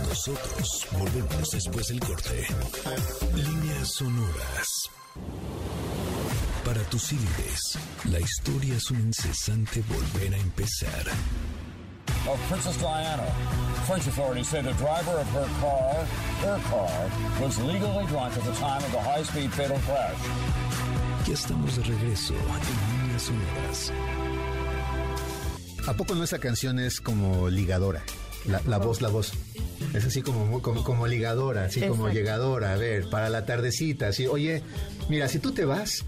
[0.08, 2.48] Nosotros volvemos después del corte.
[3.36, 4.90] Líneas sonoras.
[6.64, 11.06] Para tus líderes, la historia es un incesante volver a empezar.
[12.28, 13.26] of Princess Diana.
[13.86, 15.94] French authorities say the driver of her car,
[16.42, 17.10] her car,
[17.42, 20.18] was legally drunk at the time of the high-speed fatal crash.
[21.28, 23.92] Ya estamos de regreso en Líneas sonoras.
[25.88, 28.04] ¿A poco no esa canción es como ligadora?
[28.48, 29.34] La, la voz, la voz.
[29.94, 32.74] Es así como, como, como ligadora, así como llegadora.
[32.74, 34.28] A ver, para la tardecita, así.
[34.28, 34.62] Oye,
[35.10, 36.06] mira, si tú te vas,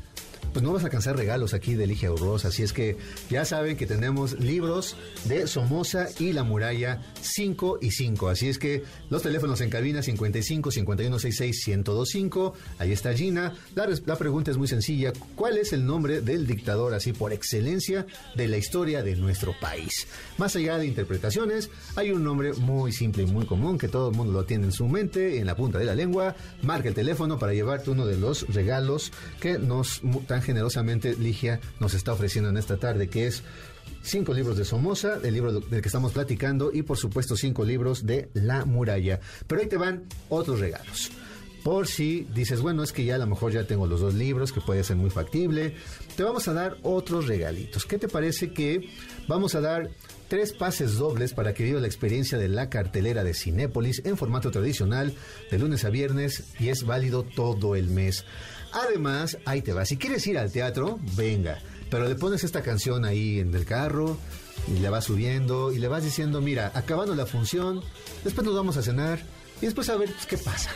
[0.57, 2.43] pues no vas a alcanzar regalos aquí de Ligia Urroz.
[2.43, 2.97] Así es que
[3.29, 8.27] ya saben que tenemos libros de Somoza y La Muralla 5 y 5.
[8.27, 12.55] Así es que los teléfonos en cabina 55 51 66 1025.
[12.79, 13.53] Ahí está Gina.
[13.75, 15.13] La, la pregunta es muy sencilla.
[15.35, 20.07] ¿Cuál es el nombre del dictador así por excelencia de la historia de nuestro país?
[20.39, 24.15] Más allá de interpretaciones, hay un nombre muy simple y muy común que todo el
[24.15, 26.35] mundo lo tiene en su mente, en la punta de la lengua.
[26.63, 31.93] Marca el teléfono para llevarte uno de los regalos que nos tan generosamente Ligia nos
[31.93, 33.43] está ofreciendo en esta tarde, que es
[34.01, 38.05] cinco libros de Somoza, el libro del que estamos platicando, y por supuesto cinco libros
[38.05, 39.19] de La Muralla.
[39.45, 41.11] Pero ahí te van otros regalos.
[41.63, 44.53] Por si dices, bueno, es que ya a lo mejor ya tengo los dos libros,
[44.53, 45.75] que puede ser muy factible,
[46.15, 47.85] te vamos a dar otros regalitos.
[47.85, 48.89] ¿Qué te parece que
[49.27, 49.89] vamos a dar
[50.29, 54.49] tres pases dobles para que viva la experiencia de la cartelera de Cinépolis en formato
[54.49, 55.13] tradicional
[55.51, 58.23] de lunes a viernes y es válido todo el mes?
[58.71, 59.85] Además, ahí te va.
[59.85, 61.59] Si quieres ir al teatro, venga.
[61.89, 64.17] Pero le pones esta canción ahí en el carro
[64.67, 67.81] y le vas subiendo y le vas diciendo, mira, acabando la función,
[68.23, 69.19] después nos vamos a cenar
[69.61, 70.71] y después a ver pues, qué pasa.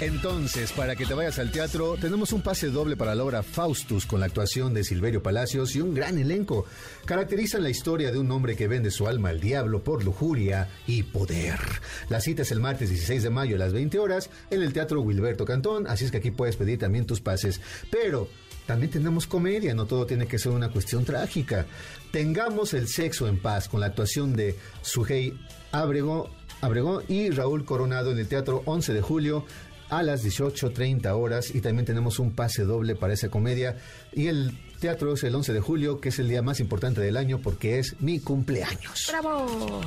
[0.00, 4.06] Entonces, para que te vayas al teatro, tenemos un pase doble para la obra Faustus
[4.06, 6.66] con la actuación de Silverio Palacios y un gran elenco.
[7.04, 11.04] Caracterizan la historia de un hombre que vende su alma al diablo por lujuria y
[11.04, 11.60] poder.
[12.08, 15.00] La cita es el martes 16 de mayo a las 20 horas en el Teatro
[15.02, 17.60] Wilberto Cantón, así es que aquí puedes pedir también tus pases.
[17.90, 18.28] Pero
[18.66, 21.66] también tenemos comedia, no todo tiene que ser una cuestión trágica.
[22.10, 25.38] Tengamos el sexo en paz con la actuación de Sujei
[25.72, 29.44] Abrego, Abregón y Raúl Coronado en el Teatro 11 de julio
[29.92, 33.76] a las 18.30 horas y también tenemos un pase doble para esa comedia
[34.10, 37.18] y el teatro es el 11 de julio que es el día más importante del
[37.18, 39.08] año porque es mi cumpleaños.
[39.10, 39.82] ¡Bravo!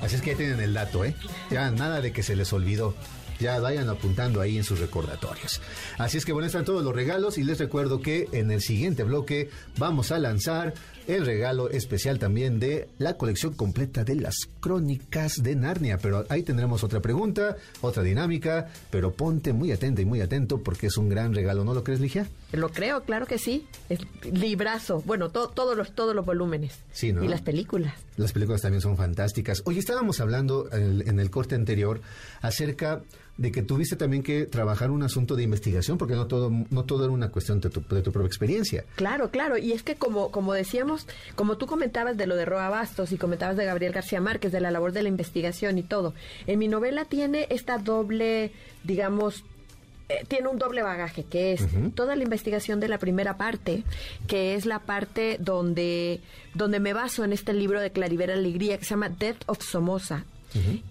[0.00, 1.14] Así es que ya tienen el dato, ¿eh?
[1.52, 2.96] Ya nada de que se les olvidó.
[3.38, 5.60] Ya vayan apuntando ahí en sus recordatorios.
[5.98, 9.04] Así es que bueno, están todos los regalos y les recuerdo que en el siguiente
[9.04, 10.74] bloque vamos a lanzar
[11.06, 15.98] el regalo especial también de la colección completa de las crónicas de Narnia.
[15.98, 20.86] Pero ahí tendremos otra pregunta, otra dinámica, pero ponte muy atenta y muy atento porque
[20.86, 22.26] es un gran regalo, ¿no lo crees, Ligia?
[22.52, 23.66] Lo creo, claro que sí.
[23.88, 25.02] Es librazo.
[25.06, 26.78] Bueno, to- todos los todos los volúmenes.
[26.92, 27.24] Sí, ¿no?
[27.24, 27.94] Y las películas.
[28.16, 29.62] Las películas también son fantásticas.
[29.64, 32.00] Oye, estábamos hablando en el, en el corte anterior
[32.40, 33.02] acerca
[33.38, 37.04] de que tuviste también que trabajar un asunto de investigación, porque no todo, no todo
[37.04, 38.84] era una cuestión de tu, de tu propia experiencia.
[38.94, 39.56] Claro, claro.
[39.56, 40.91] Y es que como, como decíamos,
[41.34, 44.60] como tú comentabas de lo de Roa Bastos y comentabas de Gabriel García Márquez, de
[44.60, 46.14] la labor de la investigación y todo,
[46.46, 48.52] en mi novela tiene esta doble,
[48.84, 49.44] digamos,
[50.08, 53.84] eh, tiene un doble bagaje, que es toda la investigación de la primera parte,
[54.26, 56.20] que es la parte donde,
[56.54, 60.24] donde me baso en este libro de Clarivera Alegría que se llama Death of Somoza.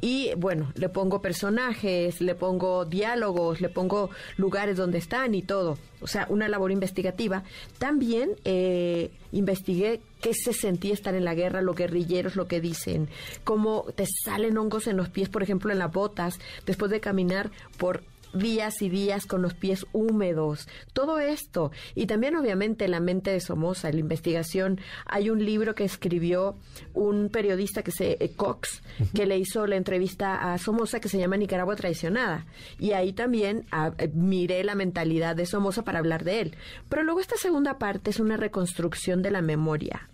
[0.02, 5.78] Y bueno, le pongo personajes, le pongo diálogos, le pongo lugares donde están y todo.
[6.02, 7.44] O sea, una labor investigativa.
[7.78, 13.10] También eh, investigué qué se sentía estar en la guerra, los guerrilleros, lo que dicen,
[13.44, 17.52] cómo te salen hongos en los pies, por ejemplo, en las botas, después de caminar
[17.78, 21.72] por días y días con los pies húmedos, todo esto.
[21.96, 24.80] Y también obviamente la mente de Somoza, la investigación.
[25.06, 26.56] Hay un libro que escribió
[26.94, 28.82] un periodista que se, eh, Cox,
[29.14, 32.46] que le hizo la entrevista a Somoza que se llama Nicaragua traicionada.
[32.80, 36.56] Y ahí también ah, eh, miré la mentalidad de Somoza para hablar de él.
[36.90, 40.08] Pero luego esta segunda parte es una reconstrucción de la memoria.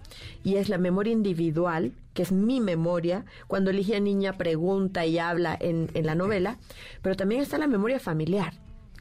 [0.44, 5.58] Y es la memoria individual, que es mi memoria, cuando Ligia Niña pregunta y habla
[5.60, 6.58] en, en la novela,
[7.02, 8.54] pero también está la memoria familiar,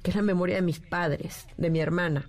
[0.02, 2.28] que es la memoria de mis padres, de mi hermana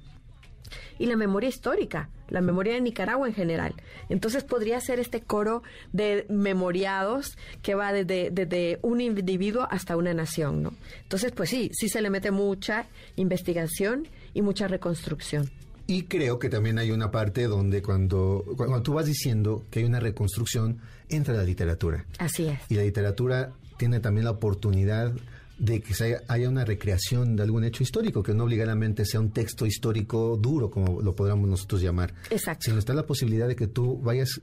[0.99, 3.73] y la memoria histórica, la memoria de Nicaragua en general.
[4.09, 10.13] Entonces podría ser este coro de memoriados que va desde, desde un individuo hasta una
[10.13, 10.73] nación, ¿no?
[11.03, 15.49] Entonces, pues sí, sí se le mete mucha investigación y mucha reconstrucción.
[15.87, 19.85] Y creo que también hay una parte donde cuando, cuando tú vas diciendo que hay
[19.85, 22.05] una reconstrucción, entra la literatura.
[22.19, 22.59] Así es.
[22.69, 25.13] Y la literatura tiene también la oportunidad
[25.57, 29.21] de que se haya, haya una recreación de algún hecho histórico, que no obligadamente sea
[29.21, 32.13] un texto histórico duro, como lo podríamos nosotros llamar.
[32.29, 32.65] Exacto.
[32.65, 34.41] Sino está la posibilidad de que tú vayas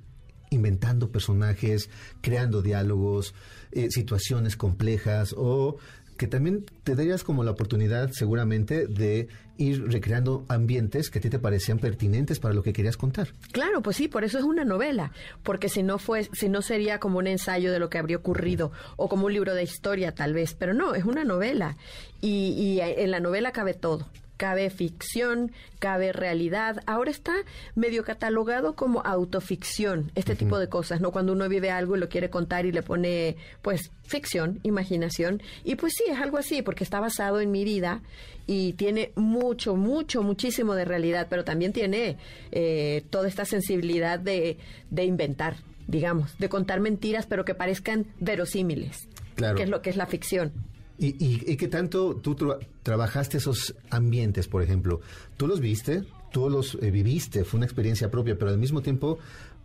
[0.51, 3.35] inventando personajes, creando diálogos,
[3.73, 5.77] eh, situaciones complejas o
[6.17, 11.31] que también te darías como la oportunidad seguramente de ir recreando ambientes que a ti
[11.31, 13.29] te parecían pertinentes para lo que querías contar.
[13.53, 16.99] Claro, pues sí, por eso es una novela, porque si no fue, si no sería
[16.99, 20.35] como un ensayo de lo que habría ocurrido o como un libro de historia tal
[20.35, 21.77] vez, pero no, es una novela
[22.21, 24.07] y, y en la novela cabe todo
[24.45, 26.83] cabe ficción, cabe realidad.
[26.85, 27.33] Ahora está
[27.75, 31.13] medio catalogado como autoficción, este tipo de cosas, ¿no?
[31.13, 35.43] Cuando uno vive algo y lo quiere contar y le pone, pues, ficción, imaginación.
[35.65, 38.03] Y pues sí, es algo así, porque está basado en mi vida
[38.47, 42.19] y tiene mucho, mucho, muchísimo de realidad, pero también tiene
[42.53, 44.59] eh, toda esta sensibilidad de,
[44.91, 49.09] de inventar, digamos, de contar mentiras, pero que parezcan verosímiles.
[49.37, 49.57] Claro.
[49.57, 50.53] Que es lo que es la ficción.
[50.99, 55.01] ¿Y, y, y qué tanto tú tra- trabajaste esos ambientes, por ejemplo?
[55.37, 56.05] ¿Tú los viste?
[56.33, 57.45] ¿Tú los eh, viviste?
[57.45, 59.19] Fue una experiencia propia, pero al mismo tiempo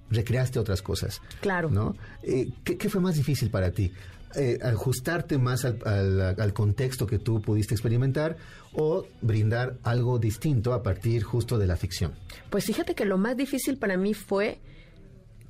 [0.09, 1.21] recreaste otras cosas.
[1.41, 1.69] Claro.
[1.69, 1.95] ¿No?
[2.23, 3.91] Eh, ¿qué, qué fue más difícil para ti?
[4.35, 8.37] Eh, ¿Ajustarte más al, al- al contexto que tú pudiste experimentar
[8.73, 12.11] o brindar algo distinto a partir justo de la ficción?
[12.49, 14.59] Pues fíjate que lo más difícil para mí fue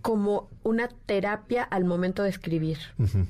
[0.02, 2.78] como una terapia al momento de escribir.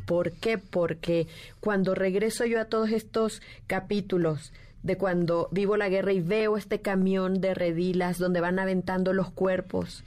[0.06, 0.58] ¿Por qué?
[0.58, 1.28] Porque
[1.60, 4.54] cuando regreso yo a todos estos capítulos
[4.84, 9.30] de cuando vivo la guerra y veo este camión de redilas donde van aventando los
[9.30, 10.04] cuerpos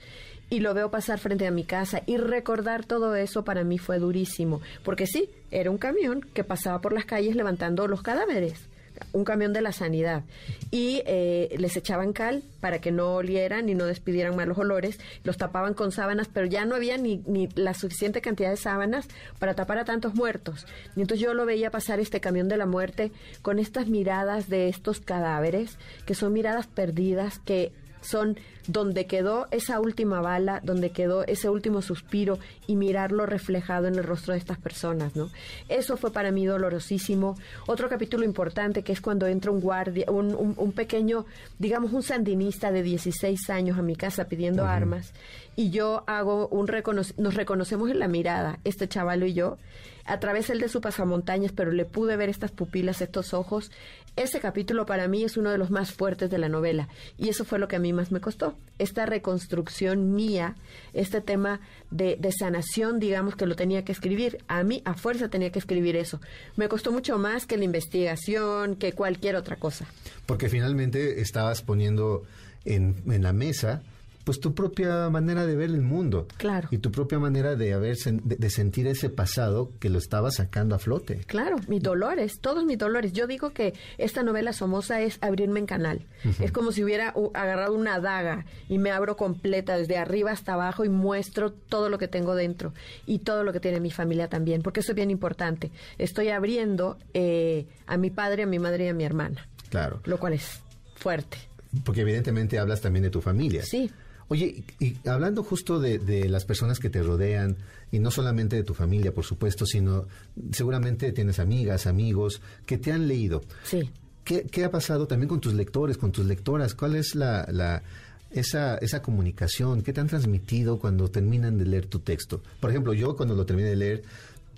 [0.49, 3.99] y lo veo pasar frente a mi casa y recordar todo eso para mí fue
[3.99, 8.67] durísimo, porque sí, era un camión que pasaba por las calles levantando los cadáveres
[9.11, 10.23] un camión de la sanidad
[10.71, 15.37] y eh, les echaban cal para que no olieran y no despidieran malos olores, los
[15.37, 19.07] tapaban con sábanas, pero ya no había ni, ni la suficiente cantidad de sábanas
[19.39, 20.65] para tapar a tantos muertos.
[20.95, 24.69] Y entonces yo lo veía pasar este camión de la muerte con estas miradas de
[24.69, 31.23] estos cadáveres, que son miradas perdidas, que son donde quedó esa última bala, donde quedó
[31.25, 35.29] ese último suspiro y mirarlo reflejado en el rostro de estas personas, ¿no?
[35.69, 37.37] Eso fue para mí dolorosísimo.
[37.67, 41.25] Otro capítulo importante que es cuando entra un guardia, un, un- un pequeño,
[41.59, 45.13] digamos, un sandinista de 16 años a mi casa pidiendo armas
[45.55, 49.57] y yo hago un recono- nos reconocemos en la mirada, este chavalo y yo,
[50.05, 53.71] a través el de su pasamontañas, pero le pude ver estas pupilas, estos ojos.
[54.15, 57.45] Ese capítulo para mí es uno de los más fuertes de la novela y eso
[57.45, 58.52] fue lo que a mí más me costó.
[58.79, 60.55] Esta reconstrucción mía,
[60.93, 61.61] este tema
[61.91, 64.39] de, sanación, digamos que lo tenía que escribir.
[64.47, 66.19] A mí a fuerza tenía que escribir eso.
[66.55, 69.85] Me costó mucho más que la investigación, que cualquier otra cosa.
[70.25, 72.23] Porque finalmente estabas poniendo
[72.65, 73.83] en, en la mesa
[74.23, 76.27] pues tu propia manera de ver el mundo.
[76.37, 76.67] Claro.
[76.71, 80.75] Y tu propia manera de haber de, de sentir ese pasado que lo estaba sacando
[80.75, 81.17] a flote.
[81.27, 83.13] Claro, mis dolores, todos mis dolores.
[83.13, 86.05] Yo digo que esta novela Somoza es abrirme en canal.
[86.39, 90.85] Es como si hubiera agarrado una daga y me abro completa desde arriba hasta abajo
[90.85, 92.73] y muestro todo lo que tengo dentro
[93.05, 95.71] y todo lo que tiene mi familia también, porque eso es bien importante.
[95.97, 99.99] Estoy abriendo eh, a mi padre, a mi madre y a mi hermana, Claro.
[100.05, 100.61] lo cual es
[100.95, 101.37] fuerte.
[101.83, 103.63] Porque evidentemente hablas también de tu familia.
[103.63, 103.91] Sí.
[104.29, 107.57] Oye, y, y hablando justo de, de las personas que te rodean,
[107.91, 110.05] y no solamente de tu familia, por supuesto, sino
[110.51, 113.41] seguramente tienes amigas, amigos que te han leído.
[113.63, 113.89] Sí.
[114.23, 116.73] ¿Qué, qué ha pasado también con tus lectores, con tus lectoras?
[116.75, 117.83] ¿Cuál es la, la-
[118.31, 119.83] esa, esa comunicación?
[119.83, 122.41] ¿Qué te han transmitido cuando terminan de leer tu texto?
[122.59, 124.03] Por ejemplo, yo cuando lo terminé de leer,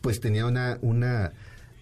[0.01, 1.34] pues tenía una, una,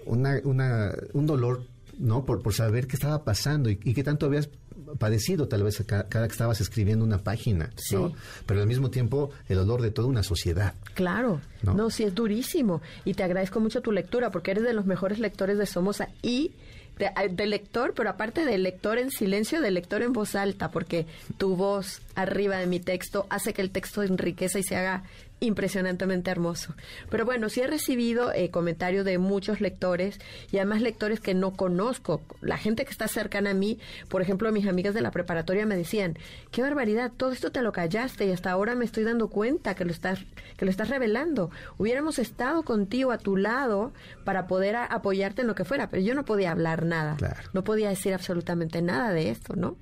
[0.06, 1.66] una, una- un dolor,
[2.00, 2.26] ¿no?
[2.26, 4.50] Por, por saber qué estaba pasando y, y qué tanto habías
[4.98, 8.10] padecido tal vez ca- cada, que estabas escribiendo una página, ¿no?
[8.10, 8.16] Sí.
[8.46, 10.74] Pero al mismo tiempo el dolor de toda una sociedad.
[10.94, 11.74] Claro, ¿No?
[11.74, 11.90] ¿No?
[11.90, 15.58] sí es durísimo y te agradezco mucho tu lectura porque eres de los mejores lectores
[15.58, 16.52] de Somoza y
[16.98, 21.08] de, de lector, pero aparte de lector en silencio, de lector en voz alta, porque
[21.38, 25.04] tu voz arriba de mi texto hace que el texto enriqueza y se haga
[25.44, 26.74] impresionantemente hermoso.
[27.10, 30.20] Pero bueno, sí he recibido eh, comentarios de muchos lectores
[30.52, 32.22] y además lectores que no conozco.
[32.42, 33.80] La gente que está cercana a mí,
[34.10, 36.18] por ejemplo, mis amigas de la preparatoria me decían,
[36.52, 39.86] qué barbaridad, todo esto te lo callaste y hasta ahora me estoy dando cuenta que
[39.86, 40.20] lo estás,
[40.58, 41.52] que lo estás revelando.
[41.78, 43.92] Hubiéramos estado contigo a tu lado
[44.24, 47.18] para poder apoyarte en lo que fuera, pero yo no podía hablar nada.
[47.54, 49.78] No podía decir absolutamente nada de esto, ¿no?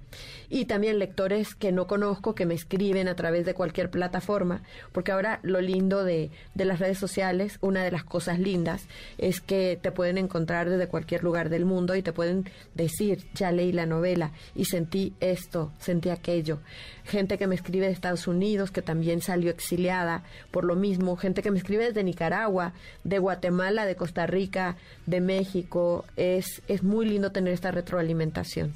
[0.53, 5.13] Y también lectores que no conozco, que me escriben a través de cualquier plataforma, porque
[5.13, 8.85] ahora lo lindo de, de las redes sociales, una de las cosas lindas,
[9.17, 13.53] es que te pueden encontrar desde cualquier lugar del mundo y te pueden decir, ya
[13.53, 16.59] leí la novela y sentí esto, sentí aquello.
[17.05, 21.41] Gente que me escribe de Estados Unidos, que también salió exiliada por lo mismo, gente
[21.43, 22.73] que me escribe desde Nicaragua,
[23.05, 26.03] de Guatemala, de Costa Rica, de México.
[26.17, 28.73] Es, es muy lindo tener esta retroalimentación.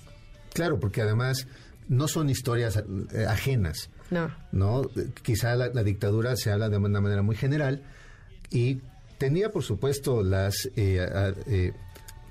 [0.55, 1.47] Claro, porque además
[1.87, 3.89] no son historias eh, ajenas.
[4.11, 4.31] No.
[4.51, 4.83] ¿no?
[5.23, 7.83] Quizá la, dictadura se habla de una manera muy general
[8.51, 8.81] y
[9.17, 10.69] tenía, por supuesto, las...
[10.75, 11.05] Eh,
[11.47, 11.73] eh,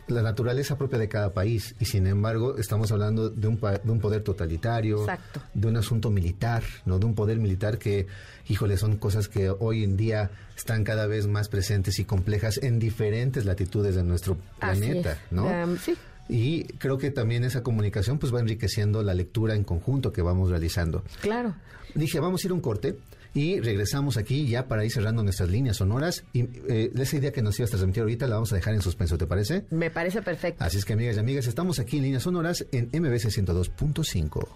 [0.06, 4.00] la naturaleza propia de cada país y sin embargo estamos hablando de un, de un
[4.00, 5.06] poder totalitario,
[5.54, 8.06] de un asunto militar, no de un poder militar que,
[8.48, 12.78] híjole, son cosas que hoy en día están cada vez más presentes y complejas en
[12.78, 15.48] diferentes latitudes de nuestro planeta, ¿no?
[15.78, 15.96] sí.
[16.28, 20.50] Y creo que también esa comunicación pues va enriqueciendo la lectura en conjunto que vamos
[20.50, 21.04] realizando.
[21.20, 21.54] Claro.
[21.94, 22.96] Dije, vamos a ir a un corte
[23.34, 26.24] y regresamos aquí ya para ir cerrando nuestras líneas sonoras.
[26.32, 28.80] Y eh, esa idea que nos ibas a transmitir ahorita la vamos a dejar en
[28.80, 29.66] suspenso, ¿te parece?
[29.70, 30.64] Me parece perfecto.
[30.64, 34.48] Así es que, amigas y amigas, estamos aquí en líneas sonoras en MBC 102.5.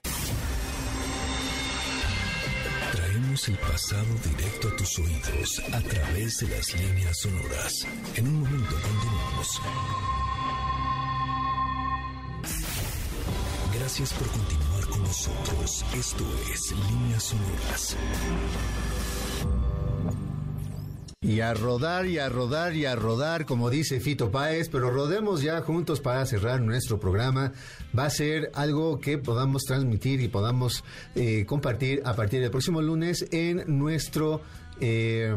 [2.92, 7.86] Traemos el pasado directo a tus oídos a través de las líneas sonoras.
[8.14, 10.27] En un momento continuamos.
[13.78, 15.84] Gracias por continuar con nosotros.
[15.94, 17.96] Esto es Líneas Sonoras.
[21.20, 25.42] Y a rodar y a rodar y a rodar, como dice Fito Páez, pero rodemos
[25.42, 27.52] ya juntos para cerrar nuestro programa.
[27.96, 30.82] Va a ser algo que podamos transmitir y podamos
[31.14, 34.40] eh, compartir a partir del próximo lunes en nuestro...
[34.80, 35.36] Eh,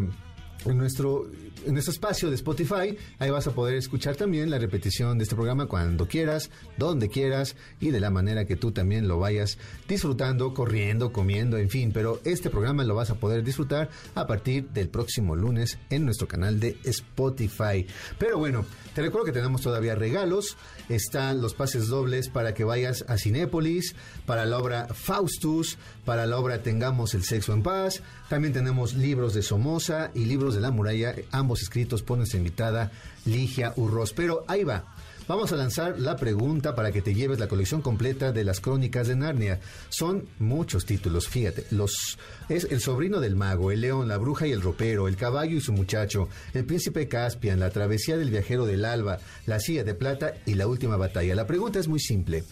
[0.65, 1.29] en nuestro,
[1.65, 2.97] en espacio de Spotify.
[3.19, 7.55] Ahí vas a poder escuchar también la repetición de este programa cuando quieras, donde quieras
[7.79, 11.91] y de la manera que tú también lo vayas disfrutando, corriendo, comiendo, en fin.
[11.93, 16.27] Pero este programa lo vas a poder disfrutar a partir del próximo lunes en nuestro
[16.27, 17.85] canal de Spotify.
[18.17, 20.57] Pero bueno, te recuerdo que tenemos todavía regalos.
[20.89, 23.95] Están los pases dobles para que vayas a Cinépolis,
[24.25, 28.01] para la obra Faustus, para la obra Tengamos el Sexo en Paz.
[28.29, 32.91] También tenemos libros de Somoza y libros de la muralla, ambos escritos por nuestra invitada
[33.25, 34.13] Ligia Urroz.
[34.13, 34.85] Pero ahí va.
[35.27, 39.07] Vamos a lanzar la pregunta para que te lleves la colección completa de las crónicas
[39.07, 39.59] de Narnia.
[39.87, 41.65] Son muchos títulos, fíjate.
[41.71, 42.17] Los
[42.49, 45.61] es El sobrino del mago, El león, la bruja y el ropero, El caballo y
[45.61, 50.33] su muchacho, El príncipe Caspian, La travesía del viajero del alba, La silla de plata
[50.45, 51.33] y La última batalla.
[51.33, 52.43] La pregunta es muy simple.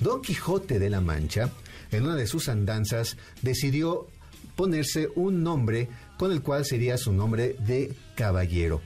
[0.00, 1.50] Don Quijote de la Mancha,
[1.90, 4.06] en una de sus andanzas, decidió
[4.56, 5.88] ponerse un nombre
[6.22, 8.80] con el cual sería su nombre de caballero,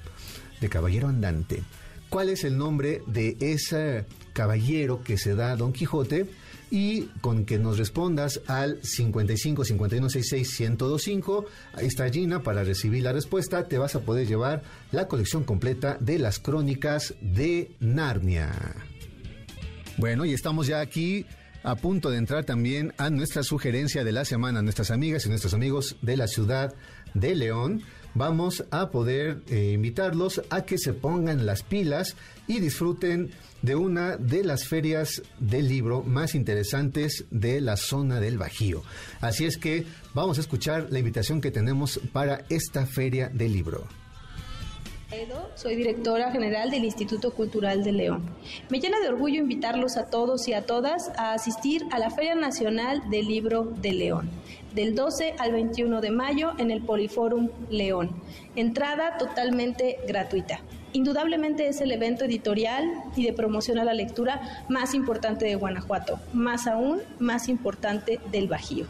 [0.59, 1.63] de caballero andante
[2.09, 6.31] cuál es el nombre de ese caballero que se da Don Quijote
[6.71, 11.45] y con que nos respondas al 55 51 66 1025.
[11.75, 13.69] Ahí está Gina para recibir la respuesta.
[13.69, 18.51] Te vas a poder llevar la colección completa de las crónicas de Narnia.
[19.99, 21.27] Bueno, y estamos ya aquí
[21.67, 25.53] a punto de entrar también a nuestra sugerencia de la semana, nuestras amigas y nuestros
[25.53, 26.73] amigos de la ciudad
[27.13, 27.83] de León
[28.15, 32.15] vamos a poder eh, invitarlos a que se pongan las pilas
[32.47, 38.39] y disfruten de una de las ferias del libro más interesantes de la zona del
[38.39, 38.85] Bajío.
[39.21, 43.89] Así es que vamos a escuchar la invitación que tenemos para esta feria del libro.
[45.55, 48.29] Soy directora general del Instituto Cultural de León.
[48.71, 52.35] Me llena de orgullo invitarlos a todos y a todas a asistir a la Feria
[52.35, 54.31] Nacional del Libro de León
[54.75, 58.11] del 12 al 21 de mayo en el Poliforum León.
[58.57, 60.61] Entrada totalmente gratuita.
[60.93, 62.85] Indudablemente es el evento editorial
[63.17, 68.49] y de promoción a la lectura más importante de Guanajuato, más aún más importante del
[68.49, 68.87] Bajío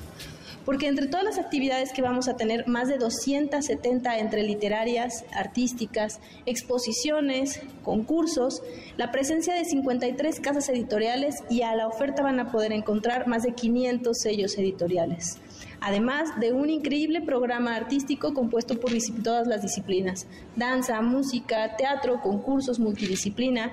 [0.67, 6.21] porque entre todas las actividades que vamos a tener, más de 270 entre literarias, artísticas,
[6.45, 8.63] exposiciones, concursos,
[8.99, 13.45] la presencia de 53 casas editoriales y a la oferta van a poder encontrar más
[13.45, 15.39] de 500 sellos editoriales
[15.81, 18.91] además de un increíble programa artístico compuesto por
[19.23, 23.73] todas las disciplinas, danza, música, teatro, concursos, multidisciplina,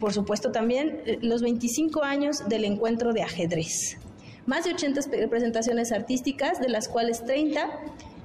[0.00, 3.98] por supuesto también eh, los 25 años del encuentro de ajedrez.
[4.46, 7.70] Más de 80 presentaciones artísticas, de las cuales 30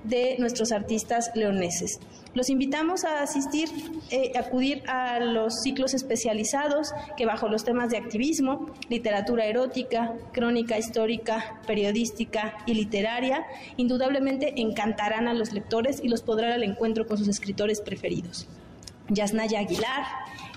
[0.03, 1.99] de nuestros artistas leoneses.
[2.33, 3.69] Los invitamos a asistir,
[4.11, 10.77] eh, acudir a los ciclos especializados que bajo los temas de activismo, literatura erótica, crónica
[10.77, 13.45] histórica, periodística y literaria,
[13.77, 18.47] indudablemente encantarán a los lectores y los podrán al encuentro con sus escritores preferidos.
[19.09, 20.05] Yasnaya Aguilar,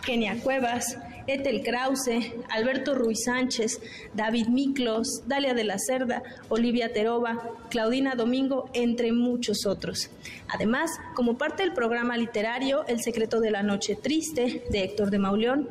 [0.05, 3.81] Kenia Cuevas, Ethel Krause, Alberto Ruiz Sánchez,
[4.15, 10.11] David Miklos, Dalia de la Cerda, Olivia Teroba, Claudina Domingo, entre muchos otros.
[10.49, 15.19] Además, como parte del programa literario El secreto de la noche triste de Héctor de
[15.19, 15.69] Mauleón,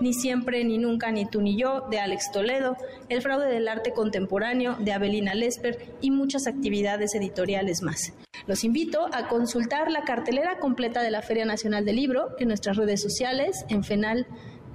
[0.00, 2.76] ni siempre, ni nunca, ni tú ni yo, de Alex Toledo,
[3.08, 8.12] El fraude del arte contemporáneo, de Abelina Lesper y muchas actividades editoriales más.
[8.46, 12.76] Los invito a consultar la cartelera completa de la Feria Nacional del Libro en nuestras
[12.76, 14.26] redes sociales, en FENAL,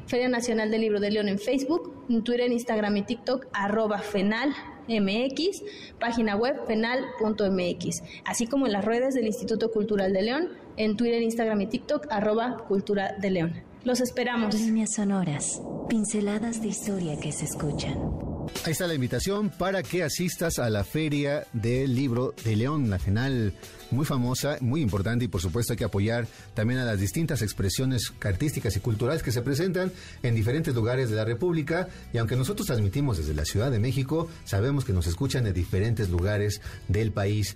[0.07, 4.53] Feria Nacional del Libro de León en Facebook, en Twitter, Instagram y TikTok, arroba FENAL.
[4.89, 5.63] MX,
[5.99, 11.21] página web penal.mx, así como en las redes del Instituto Cultural de León, en Twitter,
[11.21, 13.63] Instagram y TikTok, arroba Cultura de León.
[13.83, 14.55] Los esperamos.
[14.55, 17.97] Líneas sonoras, pinceladas de historia que se escuchan.
[18.65, 22.99] Ahí está la invitación para que asistas a la Feria del Libro de León, la
[22.99, 23.53] final
[23.91, 28.13] muy famosa, muy importante y por supuesto hay que apoyar también a las distintas expresiones
[28.21, 29.91] artísticas y culturales que se presentan
[30.23, 34.29] en diferentes lugares de la República y aunque nosotros transmitimos desde la Ciudad de México,
[34.45, 37.55] sabemos que nos escuchan en diferentes lugares del país.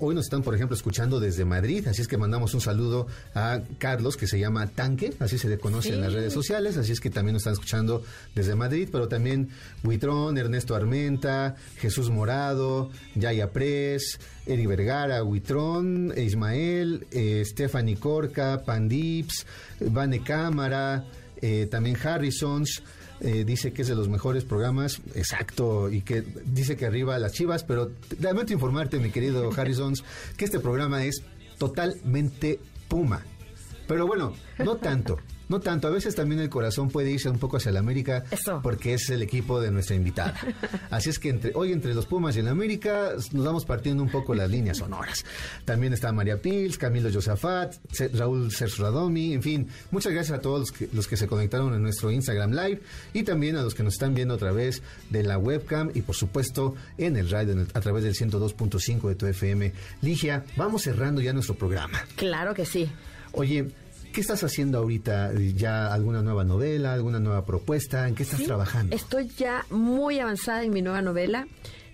[0.00, 3.60] Hoy nos están, por ejemplo, escuchando desde Madrid, así es que mandamos un saludo a
[3.78, 7.00] Carlos, que se llama Tanque, así se le conoce en las redes sociales, así es
[7.00, 8.02] que también nos están escuchando
[8.34, 9.50] desde Madrid, pero también
[9.84, 14.18] Huitrón, Ernesto Armenta, Jesús Morado, Yaya Pres,
[14.48, 19.46] Eri Vergara, Huitrón, Ismael, eh, Stephanie Corca, Pandips,
[19.80, 21.04] Vane Cámara,
[21.40, 22.82] eh, también Harrisons.
[23.20, 27.32] Eh, dice que es de los mejores programas, exacto, y que dice que arriba las
[27.32, 27.90] chivas, pero
[28.20, 30.04] lamento informarte, mi querido Harrisons,
[30.36, 31.22] que este programa es
[31.58, 33.24] totalmente Puma.
[33.88, 35.18] Pero bueno, no tanto.
[35.48, 38.24] No tanto, a veces también el corazón puede irse un poco hacia la América
[38.62, 40.34] porque es el equipo de nuestra invitada.
[40.90, 44.10] Así es que entre, hoy entre los Pumas y el América nos vamos partiendo un
[44.10, 45.24] poco las líneas sonoras.
[45.64, 47.76] También está María Pils, Camilo Josafat,
[48.12, 51.82] Raúl Radomi, en fin, muchas gracias a todos los que, los que se conectaron en
[51.82, 52.80] nuestro Instagram Live
[53.12, 56.14] y también a los que nos están viendo a través de la webcam y por
[56.14, 59.72] supuesto en el radio a través del 102.5 de tu FM.
[60.02, 62.00] Ligia, vamos cerrando ya nuestro programa.
[62.16, 62.90] Claro que sí.
[63.32, 63.68] Oye,
[64.12, 65.32] ¿Qué estás haciendo ahorita?
[65.54, 68.08] ¿Ya alguna nueva novela, alguna nueva propuesta?
[68.08, 68.94] ¿En qué estás trabajando?
[68.94, 71.46] Estoy ya muy avanzada en mi nueva novela,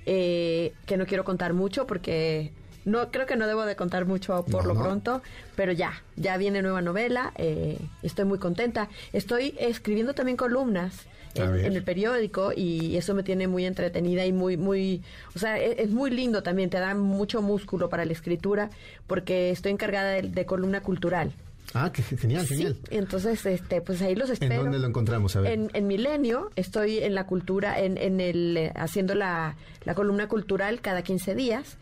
[0.06, 2.52] eh, que no quiero contar mucho porque
[2.84, 5.22] no creo que no debo de contar mucho por lo pronto,
[5.56, 8.88] pero ya, ya viene nueva novela, eh, estoy muy contenta.
[9.12, 11.06] Estoy escribiendo también columnas.
[11.36, 15.02] En, el periódico y eso me tiene muy entretenida y muy muy
[15.34, 18.70] o sea e, es, muy lindo también te da mucho músculo para la escritura
[19.08, 21.32] porque estoy encargada de columna cultural
[21.74, 22.76] Ah, qué genial, genial.
[22.90, 24.54] entonces, este, pues ahí los espero.
[24.54, 25.34] ¿En dónde lo encontramos?
[25.34, 25.70] A ver.
[25.72, 31.02] En, Milenio, estoy en la cultura, en, en el, haciendo la, la, columna cultural cada
[31.02, 31.76] 15 días.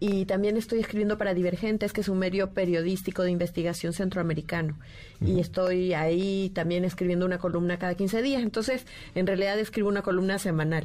[0.00, 4.78] Y también estoy escribiendo para Divergentes, que es un medio periodístico de investigación centroamericano.
[5.20, 8.42] Y estoy ahí también escribiendo una columna cada 15 días.
[8.42, 10.84] Entonces, en realidad escribo una columna semanal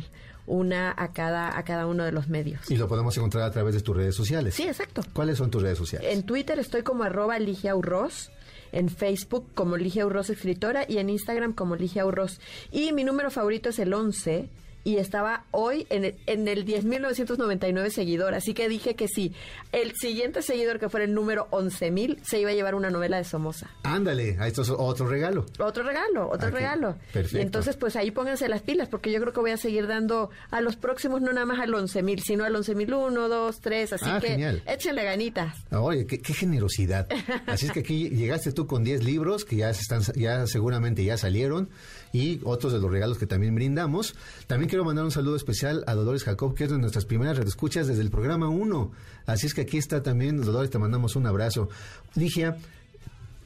[0.50, 2.70] una a cada, a cada uno de los medios.
[2.72, 4.56] Y lo podemos encontrar a través de tus redes sociales.
[4.56, 5.04] Sí, exacto.
[5.14, 6.12] ¿Cuáles son tus redes sociales?
[6.12, 8.32] En Twitter estoy como arroba Ligia Urroz
[8.72, 12.40] en Facebook como Ligia Urroz Escritora y en Instagram como Ligia Urroz.
[12.72, 14.50] Y mi número favorito es el 11
[14.84, 18.34] y estaba hoy en el, en el 10.999 seguidor.
[18.34, 19.34] Así que dije que sí,
[19.72, 23.24] el siguiente seguidor que fuera el número 11.000 se iba a llevar una novela de
[23.24, 23.70] Somoza.
[23.84, 25.46] Ándale, esto es otro regalo.
[25.60, 26.96] Otro regalo, otro regalo.
[27.14, 27.38] Perfecto.
[27.38, 30.30] Y entonces, pues ahí pónganse las pilas, porque yo creo que voy a seguir dando
[30.52, 33.94] a los próximos, no nada más al 11.000, sino al 11.001, 2, 3.
[33.94, 34.64] Así ah, que genial.
[34.66, 35.56] échenle ganitas.
[35.72, 37.08] Oye, qué, qué generosidad.
[37.46, 41.18] Así es que aquí llegaste tú con 10 libros que ya, están, ya seguramente ya
[41.18, 41.70] salieron
[42.12, 44.16] y otros de los regalos que también brindamos.
[44.48, 47.88] También quiero mandar un saludo especial a Dolores Jacob, que es de nuestras primeras redescuchas
[47.88, 48.92] desde el programa 1.
[49.26, 51.70] Así es que aquí está también, Dolores, te mandamos un abrazo.
[52.16, 52.58] Ligia,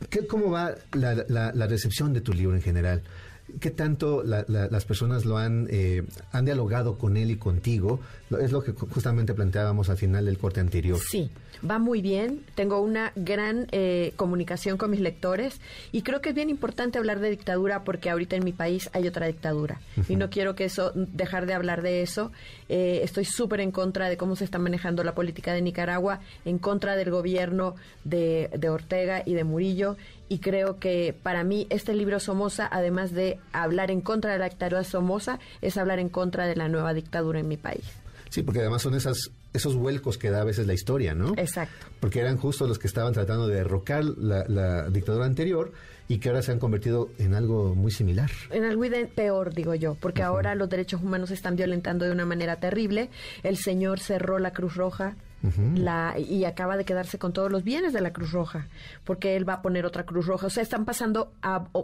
[0.10, 3.04] ¿qué, ¿cómo va la, recepción de tu libro en general?
[3.60, 8.00] ¿Qué tanto las personas lo han, eh, han dialogado con él y contigo?
[8.42, 10.98] Es lo que ju- justamente planteábamos al final del corte anterior.
[10.98, 11.30] Sí,
[11.70, 12.42] va muy bien.
[12.56, 15.60] Tengo una gran eh, comunicación con mis lectores
[15.92, 19.08] y creo que es bien importante hablar de dictadura porque ahorita en mi país hay
[19.08, 22.32] otra dictadura y no quiero que eso dejar de hablar de eso.
[22.70, 26.58] Eh, estoy súper en contra de cómo se está manejando la política de Nicaragua, en
[26.60, 29.98] contra del gobierno de, de Ortega y de Murillo
[30.34, 34.50] y creo que para mí este libro Somoza, además de hablar en contra de la
[34.50, 37.86] dictadura Somoza, es hablar en contra de la nueva dictadura en mi país.
[38.32, 41.34] Sí, porque además son esas, esos vuelcos que da a veces la historia, ¿no?
[41.38, 41.86] Exacto.
[42.00, 45.72] Porque eran justo los que estaban tratando de derrocar la, la dictadura anterior
[46.08, 48.32] y que ahora se han convertido en algo muy similar.
[48.50, 52.26] En algo peor, digo yo, porque ahora los derechos humanos se están violentando de una
[52.26, 53.12] manera terrible.
[53.44, 55.16] El señor cerró la Cruz Roja
[55.76, 58.68] la, y acaba de quedarse con todos los bienes de la Cruz Roja,
[59.04, 60.48] porque él va a poner otra Cruz Roja.
[60.48, 61.34] O sea, están pasando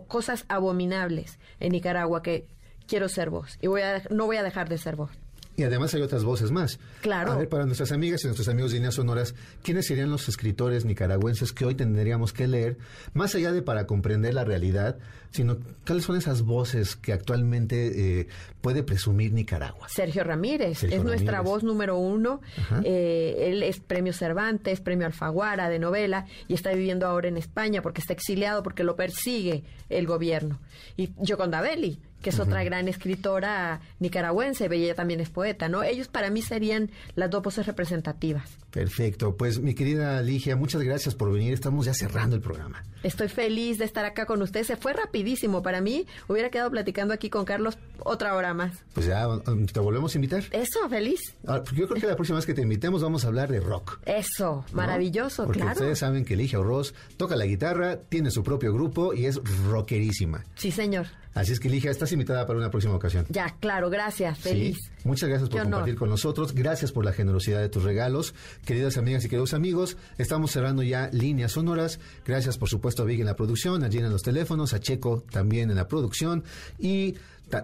[0.07, 2.47] cosas abominables en Nicaragua que
[2.87, 5.11] quiero ser voz y voy a, no voy a dejar de ser voz.
[5.59, 6.79] Y además hay otras voces más.
[7.01, 7.33] Claro.
[7.33, 10.85] A ver, para nuestras amigas y nuestros amigos de Líneas Sonoras, ¿quiénes serían los escritores
[10.85, 12.77] nicaragüenses que hoy tendríamos que leer,
[13.13, 14.97] más allá de para comprender la realidad,
[15.31, 18.27] sino cuáles son esas voces que actualmente eh,
[18.61, 19.89] puede presumir Nicaragua?
[19.89, 22.39] Sergio Ramírez Sergio es nuestra voz número uno.
[22.85, 27.81] Eh, él es premio Cervantes, premio Alfaguara de novela y está viviendo ahora en España
[27.81, 30.61] porque está exiliado porque lo persigue el gobierno.
[30.95, 35.83] Y Yoconda Belli, que es otra gran escritora nicaragüense, ella también es poeta, ¿no?
[35.83, 38.49] Ellos para mí serían las dos voces representativas.
[38.71, 39.35] Perfecto.
[39.35, 41.53] Pues mi querida Ligia, muchas gracias por venir.
[41.53, 42.83] Estamos ya cerrando el programa.
[43.03, 44.67] Estoy feliz de estar acá con ustedes.
[44.67, 46.05] Se fue rapidísimo para mí.
[46.27, 48.73] Hubiera quedado platicando aquí con Carlos otra hora más.
[48.93, 49.25] Pues ya
[49.73, 50.43] te volvemos a invitar.
[50.51, 51.19] Eso, feliz.
[51.47, 53.59] Ah, porque Yo creo que la próxima vez que te invitemos vamos a hablar de
[53.59, 53.99] rock.
[54.05, 54.75] Eso, ¿no?
[54.75, 55.73] maravilloso, Porque claro.
[55.79, 59.39] ustedes saben que Ligia Oroz toca la guitarra, tiene su propio grupo y es
[59.69, 60.43] rockerísima.
[60.55, 61.07] Sí, señor.
[61.33, 63.25] Así es que Ligia, estás invitada para una próxima ocasión.
[63.29, 64.77] Ya, claro, gracias, feliz.
[64.77, 64.91] Sí.
[65.03, 65.71] Muchas gracias por Qué honor.
[65.73, 66.53] compartir con nosotros.
[66.53, 68.33] Gracias por la generosidad de tus regalos.
[68.65, 71.99] Queridas amigas y queridos amigos, estamos cerrando ya líneas sonoras.
[72.25, 75.23] Gracias, por supuesto, a Vic en la producción, a Gina en los teléfonos, a Checo
[75.31, 76.43] también en la producción.
[76.77, 77.15] Y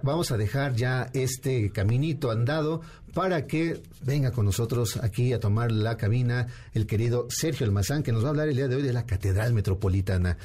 [0.04, 2.82] vamos a dejar ya este caminito andado
[3.14, 8.12] para que venga con nosotros aquí a tomar la cabina el querido Sergio Almazán, que
[8.12, 10.38] nos va a hablar el día de hoy de la Catedral Metropolitana.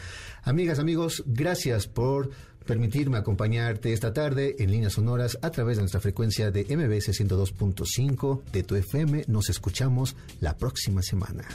[0.43, 2.31] Amigas, amigos, gracias por
[2.71, 8.45] permitirme acompañarte esta tarde en líneas sonoras a través de nuestra frecuencia de MBS 102.5
[8.53, 9.25] de tu FM.
[9.27, 11.49] Nos escuchamos la próxima semana.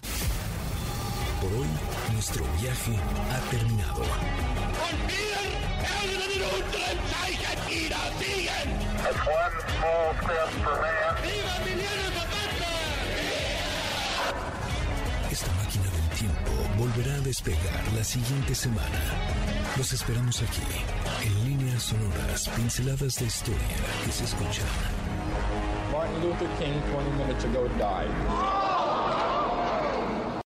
[1.39, 1.67] Por hoy,
[2.11, 2.97] nuestro viaje
[3.31, 4.03] ha terminado.
[16.77, 19.01] Volverá a despegar la siguiente semana.
[19.77, 20.61] Los esperamos aquí,
[21.25, 24.65] en líneas sonoras, pinceladas de historia que se escuchan.
[25.91, 28.64] Martin Luther King 20 minutes ago died.